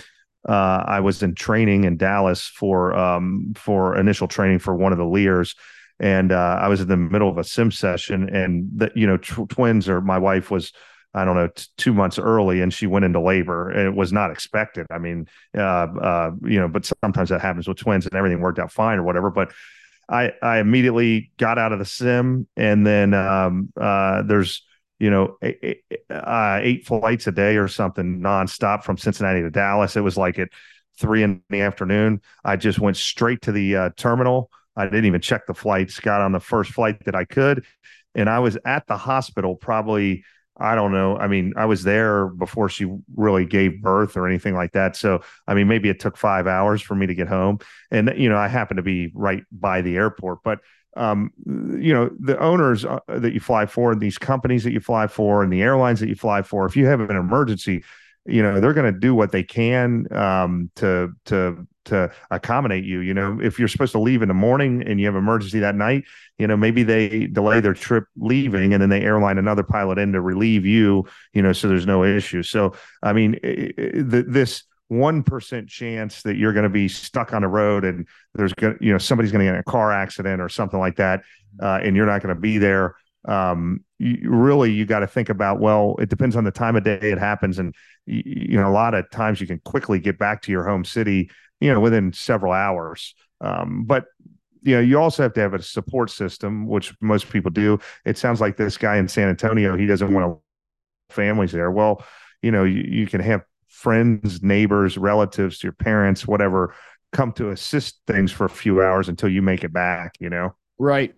uh, 0.47 0.83
I 0.85 0.99
was 0.99 1.21
in 1.23 1.35
training 1.35 1.83
in 1.83 1.97
Dallas 1.97 2.47
for 2.47 2.93
um, 2.93 3.53
for 3.55 3.97
initial 3.97 4.27
training 4.27 4.59
for 4.59 4.75
one 4.75 4.91
of 4.91 4.97
the 4.97 5.05
Lears, 5.05 5.55
and 5.99 6.31
uh, 6.31 6.57
I 6.59 6.67
was 6.67 6.81
in 6.81 6.87
the 6.87 6.97
middle 6.97 7.29
of 7.29 7.37
a 7.37 7.43
sim 7.43 7.71
session, 7.71 8.27
and 8.29 8.67
the, 8.75 8.91
you 8.95 9.05
know 9.05 9.17
tw- 9.17 9.49
twins 9.49 9.87
or 9.87 10.01
my 10.01 10.17
wife 10.17 10.49
was 10.49 10.73
I 11.13 11.25
don't 11.25 11.35
know 11.35 11.47
t- 11.47 11.65
two 11.77 11.93
months 11.93 12.17
early, 12.17 12.61
and 12.61 12.73
she 12.73 12.87
went 12.87 13.05
into 13.05 13.19
labor, 13.19 13.69
and 13.69 13.87
it 13.87 13.95
was 13.95 14.13
not 14.13 14.31
expected. 14.31 14.87
I 14.89 14.97
mean, 14.97 15.27
uh, 15.57 15.61
uh, 15.61 16.31
you 16.43 16.59
know, 16.59 16.67
but 16.67 16.89
sometimes 17.03 17.29
that 17.29 17.41
happens 17.41 17.67
with 17.67 17.77
twins, 17.77 18.05
and 18.05 18.15
everything 18.15 18.41
worked 18.41 18.59
out 18.59 18.71
fine 18.71 18.97
or 18.99 19.03
whatever. 19.03 19.29
But 19.29 19.51
I 20.09 20.31
I 20.41 20.59
immediately 20.59 21.31
got 21.37 21.57
out 21.57 21.73
of 21.73 21.79
the 21.79 21.85
sim, 21.85 22.47
and 22.55 22.85
then 22.85 23.13
um, 23.13 23.71
uh, 23.79 24.21
there's 24.23 24.63
you 25.01 25.09
know, 25.09 25.35
eight, 25.41 25.81
uh, 26.11 26.59
eight 26.61 26.85
flights 26.85 27.25
a 27.25 27.31
day 27.31 27.57
or 27.57 27.67
something 27.67 28.19
nonstop 28.19 28.83
from 28.83 28.99
Cincinnati 28.99 29.41
to 29.41 29.49
Dallas. 29.49 29.95
It 29.95 30.01
was 30.01 30.15
like 30.15 30.37
at 30.37 30.49
three 30.99 31.23
in 31.23 31.41
the 31.49 31.61
afternoon. 31.61 32.21
I 32.45 32.55
just 32.55 32.77
went 32.77 32.97
straight 32.97 33.41
to 33.41 33.51
the 33.51 33.75
uh, 33.75 33.89
terminal. 33.97 34.51
I 34.75 34.85
didn't 34.85 35.05
even 35.05 35.19
check 35.19 35.47
the 35.47 35.55
flights. 35.55 35.99
Got 35.99 36.21
on 36.21 36.33
the 36.33 36.39
first 36.39 36.71
flight 36.71 37.03
that 37.05 37.15
I 37.15 37.25
could, 37.25 37.65
and 38.13 38.29
I 38.29 38.39
was 38.39 38.59
at 38.63 38.85
the 38.87 38.95
hospital 38.97 39.55
probably. 39.55 40.23
I 40.61 40.75
don't 40.75 40.91
know. 40.91 41.17
I 41.17 41.27
mean, 41.27 41.53
I 41.57 41.65
was 41.65 41.83
there 41.83 42.27
before 42.27 42.69
she 42.69 42.85
really 43.15 43.45
gave 43.45 43.81
birth 43.81 44.15
or 44.15 44.27
anything 44.27 44.53
like 44.53 44.73
that. 44.73 44.95
So, 44.95 45.21
I 45.47 45.53
mean, 45.53 45.67
maybe 45.67 45.89
it 45.89 45.99
took 45.99 46.17
five 46.17 46.47
hours 46.47 46.81
for 46.81 46.95
me 46.95 47.07
to 47.07 47.15
get 47.15 47.27
home. 47.27 47.59
And, 47.89 48.13
you 48.15 48.29
know, 48.29 48.37
I 48.37 48.47
happened 48.47 48.77
to 48.77 48.83
be 48.83 49.11
right 49.13 49.43
by 49.51 49.81
the 49.81 49.95
airport, 49.95 50.39
but 50.43 50.59
um, 50.97 51.31
you 51.45 51.93
know, 51.93 52.09
the 52.19 52.37
owners 52.39 52.83
uh, 52.83 52.99
that 53.07 53.33
you 53.33 53.39
fly 53.39 53.65
for, 53.65 53.93
and 53.93 54.01
these 54.01 54.17
companies 54.17 54.63
that 54.65 54.73
you 54.73 54.81
fly 54.81 55.07
for, 55.07 55.41
and 55.41 55.51
the 55.51 55.61
airlines 55.61 55.99
that 56.01 56.09
you 56.09 56.15
fly 56.15 56.41
for, 56.41 56.65
if 56.65 56.75
you 56.75 56.85
have 56.85 56.99
an 56.99 57.15
emergency, 57.15 57.83
you 58.25 58.43
know, 58.43 58.59
they're 58.59 58.73
going 58.73 58.93
to 58.93 58.99
do 58.99 59.15
what 59.15 59.31
they 59.31 59.43
can 59.43 60.11
um, 60.13 60.69
to 60.75 61.13
to 61.25 61.65
to 61.85 62.11
accommodate 62.29 62.83
you. 62.83 62.99
You 62.99 63.13
know, 63.13 63.39
if 63.41 63.59
you're 63.59 63.67
supposed 63.67 63.91
to 63.93 63.99
leave 63.99 64.21
in 64.21 64.27
the 64.27 64.33
morning 64.33 64.83
and 64.85 64.99
you 64.99 65.05
have 65.05 65.15
emergency 65.15 65.59
that 65.59 65.75
night, 65.75 66.03
you 66.37 66.47
know, 66.47 66.57
maybe 66.57 66.83
they 66.83 67.27
delay 67.27 67.59
their 67.59 67.73
trip 67.73 68.05
leaving 68.15 68.73
and 68.73 68.81
then 68.81 68.89
they 68.89 69.01
airline 69.01 69.37
another 69.37 69.63
pilot 69.63 69.97
in 69.97 70.13
to 70.13 70.21
relieve 70.21 70.65
you. 70.65 71.05
You 71.33 71.41
know, 71.41 71.53
so 71.53 71.67
there's 71.67 71.85
no 71.85 72.03
issue. 72.03 72.43
So, 72.43 72.75
I 73.03 73.13
mean, 73.13 73.39
this 73.43 74.63
1% 74.91 75.67
chance 75.67 76.21
that 76.23 76.35
you're 76.35 76.53
going 76.53 76.63
to 76.63 76.69
be 76.69 76.87
stuck 76.87 77.33
on 77.33 77.43
the 77.43 77.47
road 77.47 77.85
and 77.85 78.07
there's 78.35 78.53
going 78.53 78.77
to, 78.77 78.85
you 78.85 78.91
know, 78.91 78.97
somebody's 78.97 79.31
going 79.31 79.39
to 79.39 79.45
get 79.45 79.53
in 79.53 79.59
a 79.59 79.63
car 79.63 79.91
accident 79.91 80.41
or 80.41 80.49
something 80.49 80.79
like 80.79 80.97
that, 80.97 81.21
uh, 81.61 81.79
and 81.81 81.95
you're 81.95 82.05
not 82.05 82.21
going 82.21 82.35
to 82.35 82.39
be 82.39 82.57
there. 82.57 82.95
Um, 83.25 83.85
you, 83.99 84.29
really, 84.29 84.71
you 84.71 84.85
got 84.85 84.99
to 84.99 85.07
think 85.07 85.29
about, 85.29 85.59
well, 85.59 85.95
it 85.99 86.09
depends 86.09 86.35
on 86.35 86.43
the 86.43 86.51
time 86.51 86.75
of 86.75 86.83
day 86.83 86.99
it 86.99 87.19
happens. 87.19 87.57
And, 87.57 87.73
you, 88.05 88.23
you, 88.25 88.57
know, 88.59 88.67
a 88.67 88.73
lot 88.73 88.93
of 88.93 89.09
times 89.11 89.39
you 89.39 89.47
can 89.47 89.59
quickly 89.59 89.99
get 89.99 90.17
back 90.17 90.41
to 90.43 90.51
your 90.51 90.65
home 90.65 90.83
city, 90.83 91.29
you 91.61 91.71
know, 91.71 91.79
within 91.79 92.11
several 92.11 92.51
hours. 92.51 93.15
Um, 93.39 93.85
but, 93.85 94.05
you 94.61 94.75
know, 94.75 94.81
you 94.81 94.99
also 94.99 95.23
have 95.23 95.33
to 95.33 95.41
have 95.41 95.53
a 95.53 95.61
support 95.61 96.09
system, 96.09 96.67
which 96.67 96.93
most 96.99 97.29
people 97.29 97.51
do. 97.51 97.79
It 98.03 98.17
sounds 98.17 98.41
like 98.41 98.57
this 98.57 98.77
guy 98.77 98.97
in 98.97 99.07
San 99.07 99.29
Antonio, 99.29 99.77
he 99.77 99.85
doesn't 99.85 100.13
want 100.13 100.25
to 100.25 101.15
families 101.15 101.51
there. 101.51 101.71
Well, 101.71 102.03
you 102.41 102.51
know, 102.51 102.63
you, 102.63 102.81
you 102.81 103.07
can 103.07 103.21
have 103.21 103.43
friends, 103.67 104.43
neighbors, 104.43 104.97
relatives, 104.97 105.63
your 105.63 105.73
parents, 105.73 106.27
whatever, 106.27 106.73
come 107.11 107.31
to 107.33 107.49
assist 107.49 107.99
things 108.07 108.31
for 108.31 108.45
a 108.45 108.49
few 108.49 108.81
hours 108.81 109.09
until 109.09 109.29
you 109.29 109.41
make 109.41 109.63
it 109.63 109.73
back, 109.73 110.15
you 110.19 110.29
know? 110.29 110.55
Right. 110.77 111.15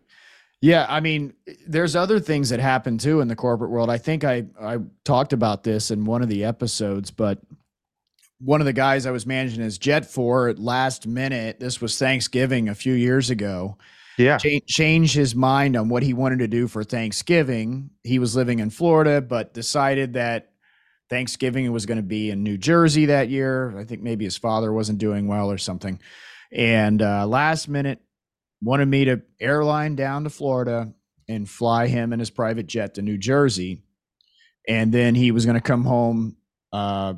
Yeah, 0.61 0.85
I 0.87 1.01
mean, 1.01 1.33
there's 1.67 1.95
other 1.95 2.21
things 2.21 2.49
that 2.49 2.61
happen 2.61 2.97
too 2.97 3.19
in 3.19 3.27
the 3.27 3.35
corporate 3.35 3.69
world. 3.69 3.89
I 3.89 3.97
think 3.97 4.23
I 4.23 4.45
I 4.59 4.77
talked 5.03 5.33
about 5.33 5.63
this 5.63 5.91
in 5.91 6.05
one 6.05 6.21
of 6.21 6.29
the 6.29 6.45
episodes, 6.45 7.11
but 7.11 7.39
one 8.43 8.61
of 8.61 8.65
the 8.65 8.73
guys 8.73 9.05
I 9.05 9.11
was 9.11 9.25
managing 9.25 9.61
his 9.61 9.77
jet 9.77 10.05
for 10.05 10.49
at 10.49 10.59
last 10.59 11.07
minute, 11.07 11.59
this 11.59 11.79
was 11.79 11.97
Thanksgiving 11.97 12.69
a 12.69 12.75
few 12.75 12.93
years 12.93 13.29
ago. 13.29 13.77
Yeah. 14.17 14.37
Change, 14.37 14.65
changed 14.67 15.15
his 15.15 15.33
mind 15.33 15.75
on 15.75 15.89
what 15.89 16.03
he 16.03 16.13
wanted 16.13 16.39
to 16.39 16.47
do 16.47 16.67
for 16.67 16.83
Thanksgiving. 16.83 17.89
He 18.03 18.19
was 18.19 18.35
living 18.35 18.59
in 18.59 18.69
Florida, 18.69 19.21
but 19.21 19.53
decided 19.53 20.13
that 20.13 20.51
Thanksgiving 21.09 21.71
was 21.71 21.85
going 21.85 21.97
to 21.97 22.03
be 22.03 22.29
in 22.29 22.43
New 22.43 22.57
Jersey 22.57 23.05
that 23.05 23.29
year. 23.29 23.77
I 23.77 23.85
think 23.85 24.01
maybe 24.01 24.25
his 24.25 24.37
father 24.37 24.71
wasn't 24.71 24.99
doing 24.99 25.27
well 25.27 25.49
or 25.49 25.57
something. 25.57 25.99
And 26.51 27.01
uh, 27.01 27.25
last 27.25 27.67
minute, 27.67 27.99
wanted 28.61 28.87
me 28.87 29.05
to 29.05 29.21
airline 29.39 29.95
down 29.95 30.23
to 30.23 30.29
Florida 30.29 30.93
and 31.27 31.49
fly 31.49 31.87
him 31.87 32.13
in 32.13 32.19
his 32.19 32.29
private 32.29 32.67
jet 32.67 32.95
to 32.95 33.01
New 33.01 33.17
Jersey. 33.17 33.83
And 34.67 34.91
then 34.91 35.15
he 35.15 35.31
was 35.31 35.45
going 35.45 35.55
to 35.55 35.61
come 35.61 35.83
home 35.83 36.37
uh, 36.71 37.15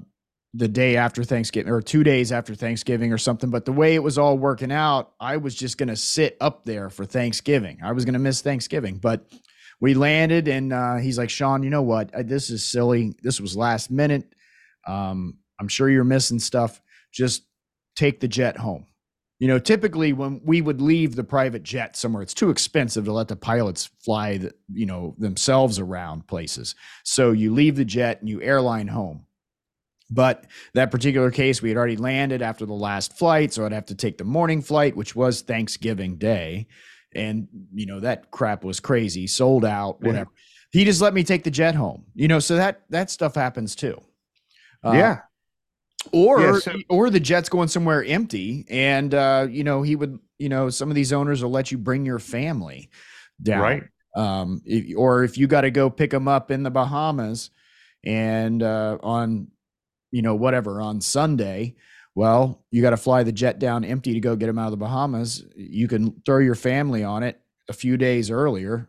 the 0.57 0.67
day 0.67 0.95
after 0.95 1.23
Thanksgiving 1.23 1.71
or 1.71 1.81
two 1.81 2.03
days 2.03 2.31
after 2.31 2.55
Thanksgiving 2.55 3.11
or 3.11 3.17
something. 3.17 3.49
But 3.49 3.65
the 3.65 3.73
way 3.73 3.95
it 3.95 4.03
was 4.03 4.17
all 4.17 4.37
working 4.37 4.71
out, 4.71 5.11
I 5.19 5.37
was 5.37 5.53
just 5.53 5.77
going 5.77 5.89
to 5.89 5.95
sit 5.97 6.37
up 6.39 6.63
there 6.63 6.89
for 6.89 7.05
Thanksgiving. 7.05 7.79
I 7.83 7.91
was 7.91 8.05
going 8.05 8.13
to 8.13 8.19
miss 8.19 8.41
Thanksgiving. 8.41 8.97
But 8.97 9.25
we 9.81 9.93
landed 9.93 10.47
and 10.47 10.71
uh, 10.71 10.95
he's 10.95 11.17
like, 11.17 11.29
Sean, 11.29 11.61
you 11.63 11.69
know 11.69 11.81
what? 11.81 12.11
This 12.27 12.49
is 12.49 12.63
silly. 12.63 13.15
This 13.21 13.41
was 13.41 13.57
last 13.57 13.91
minute. 13.91 14.33
Um, 14.87 15.39
I'm 15.59 15.67
sure 15.67 15.89
you're 15.89 16.05
missing 16.05 16.39
stuff. 16.39 16.81
Just 17.11 17.43
take 17.95 18.19
the 18.21 18.27
jet 18.27 18.57
home. 18.57 18.85
You 19.39 19.49
know, 19.49 19.59
typically 19.59 20.13
when 20.13 20.39
we 20.45 20.61
would 20.61 20.79
leave 20.79 21.15
the 21.15 21.23
private 21.25 21.63
jet 21.63 21.97
somewhere, 21.97 22.23
it's 22.23 22.33
too 22.33 22.49
expensive 22.49 23.03
to 23.05 23.11
let 23.11 23.27
the 23.27 23.35
pilots 23.35 23.89
fly, 24.03 24.37
the, 24.37 24.53
you 24.71 24.85
know, 24.85 25.15
themselves 25.17 25.77
around 25.77 26.27
places. 26.27 26.73
So 27.03 27.31
you 27.31 27.53
leave 27.53 27.75
the 27.75 27.83
jet 27.83 28.21
and 28.21 28.29
you 28.29 28.41
airline 28.41 28.87
home. 28.87 29.24
But 30.09 30.45
that 30.75 30.91
particular 30.91 31.31
case, 31.31 31.61
we 31.61 31.69
had 31.69 31.77
already 31.77 31.97
landed 31.97 32.41
after 32.41 32.65
the 32.65 32.73
last 32.73 33.17
flight, 33.17 33.53
so 33.53 33.65
I'd 33.65 33.71
have 33.71 33.87
to 33.87 33.95
take 33.95 34.17
the 34.17 34.23
morning 34.23 34.61
flight, 34.61 34.95
which 34.95 35.15
was 35.15 35.41
Thanksgiving 35.41 36.17
Day 36.17 36.67
and 37.15 37.47
you 37.73 37.85
know 37.85 38.01
that 38.01 38.29
crap 38.29 38.63
was 38.63 38.79
crazy, 38.79 39.25
sold 39.25 39.65
out, 39.65 40.01
whatever. 40.01 40.29
Yeah. 40.35 40.79
He 40.79 40.85
just 40.85 41.01
let 41.01 41.13
me 41.13 41.23
take 41.23 41.43
the 41.43 41.51
jet 41.51 41.73
home, 41.73 42.03
you 42.13 42.27
know. 42.27 42.39
So 42.39 42.57
that 42.57 42.81
that 42.89 43.09
stuff 43.09 43.35
happens 43.35 43.75
too. 43.75 43.99
Uh, 44.83 44.91
yeah. 44.91 45.17
Or 46.11 46.41
yeah, 46.41 46.59
so- 46.59 46.75
or 46.89 47.09
the 47.09 47.19
jet's 47.19 47.49
going 47.49 47.69
somewhere 47.69 48.03
empty, 48.03 48.65
and 48.69 49.13
uh, 49.13 49.47
you 49.49 49.63
know 49.63 49.81
he 49.81 49.95
would, 49.95 50.19
you 50.37 50.49
know, 50.49 50.69
some 50.69 50.89
of 50.89 50.95
these 50.95 51.13
owners 51.13 51.41
will 51.41 51.51
let 51.51 51.71
you 51.71 51.77
bring 51.77 52.05
your 52.05 52.19
family 52.19 52.89
down, 53.41 53.61
right? 53.61 53.83
Um, 54.15 54.61
if, 54.65 54.95
or 54.97 55.23
if 55.23 55.37
you 55.37 55.47
got 55.47 55.61
to 55.61 55.71
go 55.71 55.89
pick 55.89 56.11
them 56.11 56.27
up 56.27 56.51
in 56.51 56.63
the 56.63 56.69
Bahamas, 56.69 57.49
and 58.03 58.61
uh, 58.61 58.97
on 59.01 59.47
you 60.15 60.21
know 60.21 60.33
whatever 60.35 60.79
on 60.79 61.01
Sunday, 61.01 61.75
well, 62.15 62.63
you 62.71 62.81
got 62.81 62.91
to 62.91 62.97
fly 62.97 63.23
the 63.23 63.33
jet 63.33 63.59
down 63.59 63.83
empty 63.83 64.13
to 64.13 64.21
go 64.21 64.37
get 64.37 64.45
them 64.47 64.57
out 64.57 64.67
of 64.67 64.71
the 64.71 64.77
Bahamas. 64.77 65.43
You 65.57 65.89
can 65.89 66.21
throw 66.25 66.37
your 66.39 66.55
family 66.55 67.03
on 67.03 67.21
it 67.23 67.41
a 67.67 67.73
few 67.73 67.97
days 67.97 68.31
earlier 68.31 68.87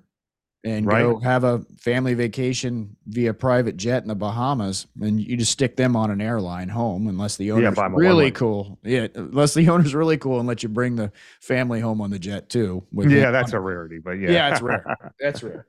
and 0.63 0.87
Right. 0.87 1.03
go 1.03 1.19
have 1.19 1.43
a 1.43 1.65
family 1.81 2.15
vacation 2.15 2.97
via 3.09 3.35
private 3.35 3.77
jet 3.77 4.03
in 4.03 4.09
the 4.09 4.15
Bahamas, 4.15 4.87
and 5.01 5.21
you 5.21 5.37
just 5.37 5.51
stick 5.53 5.75
them 5.77 5.97
on 5.97 6.11
an 6.13 6.21
airline 6.21 6.69
home, 6.69 7.09
unless 7.09 7.37
the 7.37 7.51
owner's 7.51 7.77
a 7.79 7.89
really 7.91 8.31
cool. 8.31 8.79
Yeah, 8.85 9.09
unless 9.15 9.55
the 9.55 9.69
owner's 9.73 9.95
really 9.95 10.19
cool 10.19 10.39
and 10.39 10.47
let 10.49 10.63
you 10.63 10.69
bring 10.69 10.95
the 10.97 11.11
family 11.41 11.81
home 11.81 12.01
on 12.01 12.11
the 12.11 12.19
jet 12.21 12.49
too. 12.49 12.85
Yeah, 12.93 13.33
that's 13.33 13.53
on- 13.53 13.59
a 13.59 13.61
rarity, 13.61 13.99
but 13.99 14.13
yeah. 14.13 14.31
Yeah, 14.31 14.53
it's 14.53 14.63
rare. 14.63 14.85
that's 15.21 15.43
rare. 15.43 15.67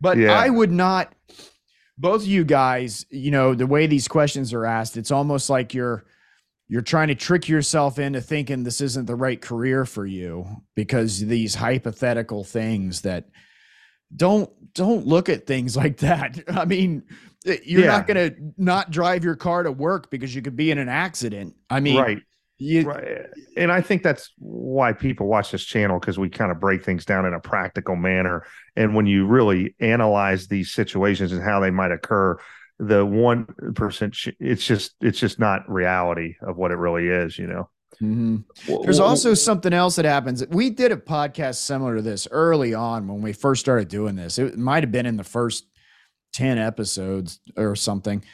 But 0.00 0.18
Yeah. 0.24 0.32
I 0.32 0.48
would 0.50 0.70
not. 0.72 1.12
Both 1.96 2.22
of 2.22 2.28
you 2.28 2.44
guys, 2.44 3.06
you 3.10 3.30
know, 3.30 3.54
the 3.54 3.66
way 3.66 3.86
these 3.86 4.08
questions 4.08 4.52
are 4.52 4.66
asked, 4.66 4.96
it's 4.96 5.10
almost 5.10 5.48
like 5.48 5.74
you're 5.74 6.04
you're 6.66 6.82
trying 6.82 7.08
to 7.08 7.14
trick 7.14 7.48
yourself 7.48 7.98
into 7.98 8.20
thinking 8.20 8.64
this 8.64 8.80
isn't 8.80 9.06
the 9.06 9.14
right 9.14 9.40
career 9.40 9.84
for 9.84 10.06
you 10.06 10.46
because 10.74 11.20
these 11.20 11.54
hypothetical 11.54 12.42
things 12.42 13.02
that 13.02 13.28
don't 14.16 14.50
don't 14.74 15.06
look 15.06 15.28
at 15.28 15.46
things 15.46 15.76
like 15.82 15.98
that. 15.98 16.42
I 16.48 16.64
mean, 16.64 17.04
you're 17.64 17.86
not 17.86 18.06
going 18.06 18.30
to 18.30 18.36
not 18.56 18.90
drive 18.90 19.22
your 19.24 19.36
car 19.36 19.62
to 19.62 19.72
work 19.72 20.10
because 20.10 20.34
you 20.34 20.42
could 20.42 20.56
be 20.56 20.70
in 20.70 20.78
an 20.78 20.88
accident. 20.88 21.54
I 21.68 21.80
mean, 21.80 22.00
right. 22.00 22.18
You, 22.58 22.82
Right. 22.82 23.26
And 23.56 23.72
I 23.72 23.80
think 23.80 24.02
that's 24.02 24.32
why 24.38 24.92
people 24.92 25.26
watch 25.26 25.50
this 25.50 25.64
channel 25.64 25.98
because 25.98 26.18
we 26.18 26.28
kind 26.28 26.52
of 26.52 26.60
break 26.60 26.84
things 26.84 27.04
down 27.04 27.26
in 27.26 27.34
a 27.34 27.40
practical 27.40 27.96
manner. 27.96 28.46
And 28.76 28.94
when 28.94 29.06
you 29.06 29.26
really 29.26 29.74
analyze 29.80 30.46
these 30.46 30.72
situations 30.72 31.32
and 31.32 31.42
how 31.42 31.60
they 31.60 31.70
might 31.70 31.90
occur, 31.90 32.38
the 32.78 33.04
one 33.04 33.46
percent, 33.74 34.16
it's 34.40 34.64
just 34.64 34.94
it's 35.00 35.18
just 35.18 35.38
not 35.38 35.68
reality 35.68 36.34
of 36.42 36.56
what 36.56 36.70
it 36.70 36.76
really 36.76 37.08
is. 37.08 37.38
You 37.38 37.46
know. 37.46 37.68
Mhm. 38.02 38.44
There's 38.82 38.98
also 39.00 39.34
something 39.34 39.72
else 39.72 39.96
that 39.96 40.04
happens. 40.04 40.44
We 40.48 40.70
did 40.70 40.90
a 40.90 40.96
podcast 40.96 41.56
similar 41.56 41.96
to 41.96 42.02
this 42.02 42.26
early 42.30 42.74
on 42.74 43.06
when 43.06 43.22
we 43.22 43.32
first 43.32 43.60
started 43.60 43.88
doing 43.88 44.16
this. 44.16 44.38
It 44.38 44.58
might 44.58 44.82
have 44.82 44.90
been 44.90 45.06
in 45.06 45.16
the 45.16 45.24
first 45.24 45.66
10 46.32 46.58
episodes 46.58 47.38
or 47.56 47.76
something. 47.76 48.24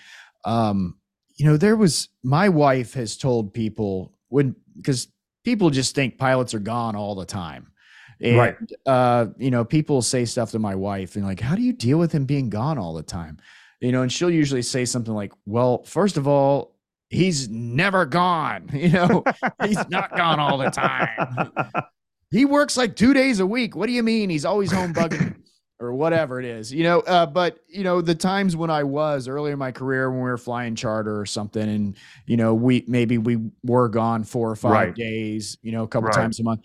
Um, 0.45 0.97
you 1.41 1.47
know, 1.47 1.57
there 1.57 1.75
was 1.75 2.11
my 2.23 2.51
wife 2.51 2.93
has 2.93 3.17
told 3.17 3.55
people 3.55 4.13
when 4.29 4.55
because 4.77 5.09
people 5.43 5.71
just 5.71 5.95
think 5.95 6.19
pilots 6.19 6.53
are 6.53 6.59
gone 6.59 6.95
all 6.97 7.15
the 7.15 7.25
time. 7.25 7.73
And 8.21 8.37
Right. 8.37 8.57
uh, 8.85 9.29
you 9.39 9.51
know, 9.51 9.65
people 9.65 10.03
say 10.03 10.27
stuff 10.27 10.51
to 10.51 10.59
my 10.59 10.75
wife 10.75 11.17
and 11.17 11.25
like, 11.25 11.41
how 11.41 11.55
do 11.57 11.63
you 11.63 11.73
deal 11.73 11.99
with 11.99 12.13
him 12.13 12.27
being 12.27 12.51
gone 12.51 12.77
all 12.77 12.93
the 12.93 13.03
time? 13.03 13.39
You 13.81 13.91
know, 13.91 14.03
and 14.03 14.13
she'll 14.13 14.31
usually 14.31 14.61
say 14.61 14.85
something 14.85 15.15
like, 15.15 15.33
Well, 15.47 15.83
first 15.85 16.19
of 16.19 16.29
all, 16.29 16.77
he's 17.09 17.49
never 17.49 18.05
gone. 18.05 18.69
You 18.75 18.91
know, 18.91 19.25
he's 19.65 19.89
not 19.89 20.15
gone 20.15 20.39
all 20.41 20.59
the 20.59 20.71
time. 20.71 21.53
He 22.33 22.45
works 22.45 22.77
like 22.77 22.95
two 22.95 23.13
days 23.13 23.41
a 23.41 23.47
week. 23.47 23.75
What 23.75 23.87
do 23.87 23.93
you 23.93 24.05
mean? 24.05 24.31
He's 24.31 24.45
always 24.45 24.71
home 24.71 24.95
bugging 24.95 25.35
or 25.81 25.95
whatever 25.95 26.39
it 26.39 26.45
is, 26.45 26.73
you 26.73 26.83
know. 26.85 27.01
Uh, 27.01 27.27
but 27.27 27.59
you 27.69 27.83
know, 27.83 28.01
the 28.01 28.15
times 28.15 28.55
when 28.55 28.71
I 28.71 28.83
was 28.85 29.27
earlier 29.27 29.55
in 29.55 29.59
my 29.59 29.73
career 29.73 30.11
when 30.11 30.21
we 30.21 30.29
were 30.31 30.37
flying 30.39 30.75
charter 30.77 31.19
or 31.19 31.27
something, 31.27 31.69
and 31.69 31.97
you 32.27 32.37
know, 32.37 32.55
we 32.55 32.85
maybe 32.87 33.19
we 33.19 33.39
were 33.65 33.89
gone 33.89 34.23
four 34.25 34.51
or 34.51 34.57
five 34.57 34.73
Right. 34.73 34.95
days, 34.95 35.57
you 35.63 35.73
know, 35.73 35.83
a 35.83 35.89
couple 35.89 36.09
Right. 36.09 36.15
times 36.15 36.39
a 36.39 36.45
month. 36.45 36.61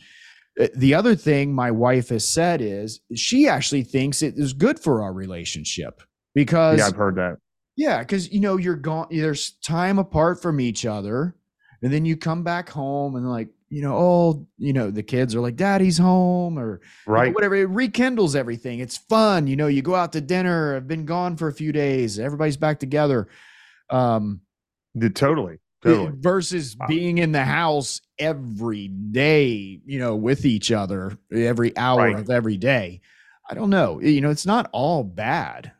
Uh, 0.60 0.67
The 0.75 0.93
other 0.93 1.15
thing 1.15 1.54
my 1.54 1.71
wife 1.71 2.10
has 2.10 2.28
said 2.28 2.62
is 2.62 2.99
she 3.15 3.47
actually 3.47 3.84
thinks 3.84 4.21
it 4.21 4.36
is 4.38 4.54
good 4.54 4.80
for 4.80 5.01
our 5.01 5.13
relationship 5.13 6.01
because 6.34 6.80
yeah, 6.80 6.88
I've 6.88 6.95
heard 6.95 7.15
that. 7.15 7.38
yeah, 7.78 7.99
because 7.99 8.32
you 8.32 8.39
know 8.41 8.58
you're 8.58 8.75
gone. 8.75 9.08
There's 9.12 9.51
time 9.63 9.97
apart 9.99 10.41
from 10.41 10.60
each 10.60 10.86
other, 10.86 11.36
and 11.82 11.91
then 11.93 12.06
you 12.06 12.17
come 12.17 12.43
back 12.43 12.69
home 12.69 13.15
and 13.15 13.30
like 13.30 13.49
you 13.69 13.82
know, 13.82 13.95
oh, 13.95 14.47
you 14.58 14.73
know, 14.73 14.91
the 14.91 15.04
kids 15.04 15.34
are 15.36 15.39
like, 15.41 15.56
"Daddy's 15.56 15.97
home," 15.97 16.58
or 16.60 16.82
you 16.82 16.88
know, 17.08 17.13
Right. 17.13 17.34
whatever. 17.36 17.56
It 17.56 17.69
rekindles 17.69 18.36
everything. 18.36 18.80
It's 18.80 18.97
fun. 18.97 19.47
You 19.47 19.56
know, 19.56 19.67
you 19.67 19.82
go 19.82 19.95
out 19.95 20.13
to 20.13 20.21
dinner. 20.21 20.75
I've 20.75 20.88
been 20.88 21.06
gone 21.06 21.36
for 21.36 21.47
a 21.47 21.54
few 21.54 21.71
days. 21.71 22.19
Everybody's 22.19 22.58
back 22.58 22.80
together. 22.80 23.28
Um, 23.89 24.41
The- 24.93 25.10
totally. 25.10 25.60
Totally. 25.84 26.13
versus 26.17 26.75
Wow. 26.80 26.88
being 26.88 27.19
in 27.19 27.32
the 27.32 27.43
house 27.43 28.01
every 28.17 28.88
day, 28.88 29.80
you 29.86 29.99
know, 29.99 30.15
with 30.15 30.43
each 30.45 30.71
other 30.71 31.15
every 31.32 31.78
hour 31.78 31.99
Right. 31.99 32.15
of 32.19 32.30
every 32.32 32.58
day. 32.58 33.01
I 33.47 33.54
don't 33.54 33.69
know. 33.69 34.01
You 34.01 34.21
know, 34.21 34.32
it's 34.32 34.47
not 34.47 34.67
all 34.71 35.04
bad. 35.04 35.71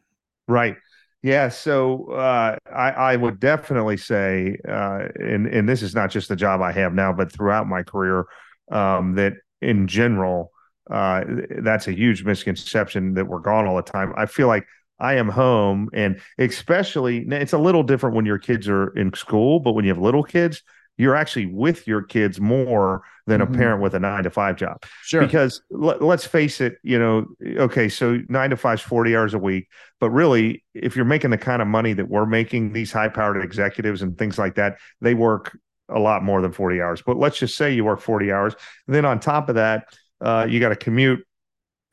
Right. 0.48 0.78
Yeah. 1.25 1.49
So 1.49 2.11
uh, 2.11 2.55
I, 2.71 2.91
I 2.91 3.15
would 3.15 3.39
definitely 3.39 3.97
say, 3.97 4.59
uh, 4.69 5.07
and 5.15 5.47
and 5.47 5.67
this 5.67 5.81
is 5.81 5.95
not 5.95 6.11
just 6.11 6.29
the 6.29 6.35
job 6.35 6.61
I 6.61 6.71
have 6.73 6.93
now, 6.93 7.13
but 7.13 7.31
throughout 7.31 7.67
my 7.67 7.81
career, 7.81 8.25
um, 8.71 9.15
that 9.15 9.33
in 9.59 9.88
general, 9.88 10.51
uh, 10.91 11.23
that's 11.63 11.88
a 11.88 11.93
huge 11.93 12.23
misconception 12.23 13.15
that 13.15 13.25
we're 13.25 13.39
gone 13.39 13.65
all 13.65 13.75
the 13.75 13.81
time. 13.81 14.13
I 14.15 14.27
feel 14.27 14.45
like 14.47 14.67
I 14.99 15.15
am 15.15 15.27
home, 15.27 15.89
and 15.93 16.21
especially 16.38 17.25
it's 17.27 17.53
a 17.53 17.57
little 17.57 17.81
different 17.81 18.15
when 18.15 18.27
your 18.27 18.38
kids 18.38 18.69
are 18.69 18.95
in 18.95 19.11
school, 19.15 19.59
but 19.59 19.73
when 19.73 19.83
you 19.83 19.89
have 19.89 19.99
little 19.99 20.23
kids, 20.23 20.61
you're 20.97 21.15
actually 21.15 21.45
with 21.45 21.88
your 21.88 22.01
kids 22.01 22.39
more 22.39 23.01
than 23.27 23.41
Mhm. 23.41 23.53
a 23.53 23.58
parent 23.58 23.81
with 23.81 23.93
a 23.95 23.99
nine 23.99 24.23
to 24.23 24.29
five 24.29 24.55
job 24.55 24.84
Sure. 25.03 25.21
because 25.21 25.62
let, 25.69 26.01
let's 26.01 26.25
face 26.25 26.62
it 26.62 26.77
you 26.84 26.97
know 26.99 27.25
okay 27.58 27.89
so 27.89 28.19
nine 28.29 28.49
to 28.51 28.58
five 28.58 28.79
is 28.79 28.81
40 28.86 29.15
hours 29.15 29.34
a 29.34 29.39
week 29.39 29.67
but 29.99 30.10
really 30.12 30.63
if 30.73 30.95
you're 30.95 31.05
making 31.05 31.31
the 31.31 31.38
kind 31.38 31.62
of 31.62 31.67
money 31.67 31.93
that 31.93 32.08
we're 32.10 32.25
making 32.25 32.73
these 32.73 32.91
high 32.91 33.10
powered 33.10 33.43
executives 33.43 34.01
and 34.01 34.17
things 34.17 34.38
like 34.38 34.55
that 34.55 34.77
they 35.01 35.13
work 35.13 35.58
a 35.89 35.99
lot 35.99 36.23
more 36.23 36.41
than 36.41 36.51
40 36.51 36.81
hours 36.81 37.01
but 37.05 37.17
let's 37.17 37.38
just 37.38 37.58
say 37.58 37.73
you 37.73 37.84
work 37.86 37.99
40 38.01 38.31
hours 38.31 38.55
then 38.88 39.05
on 39.05 39.19
top 39.19 39.49
of 39.49 39.55
that 39.55 39.88
uh, 40.21 40.45
you 40.49 40.60
got 40.60 40.69
to 40.69 40.75
commute 40.75 41.25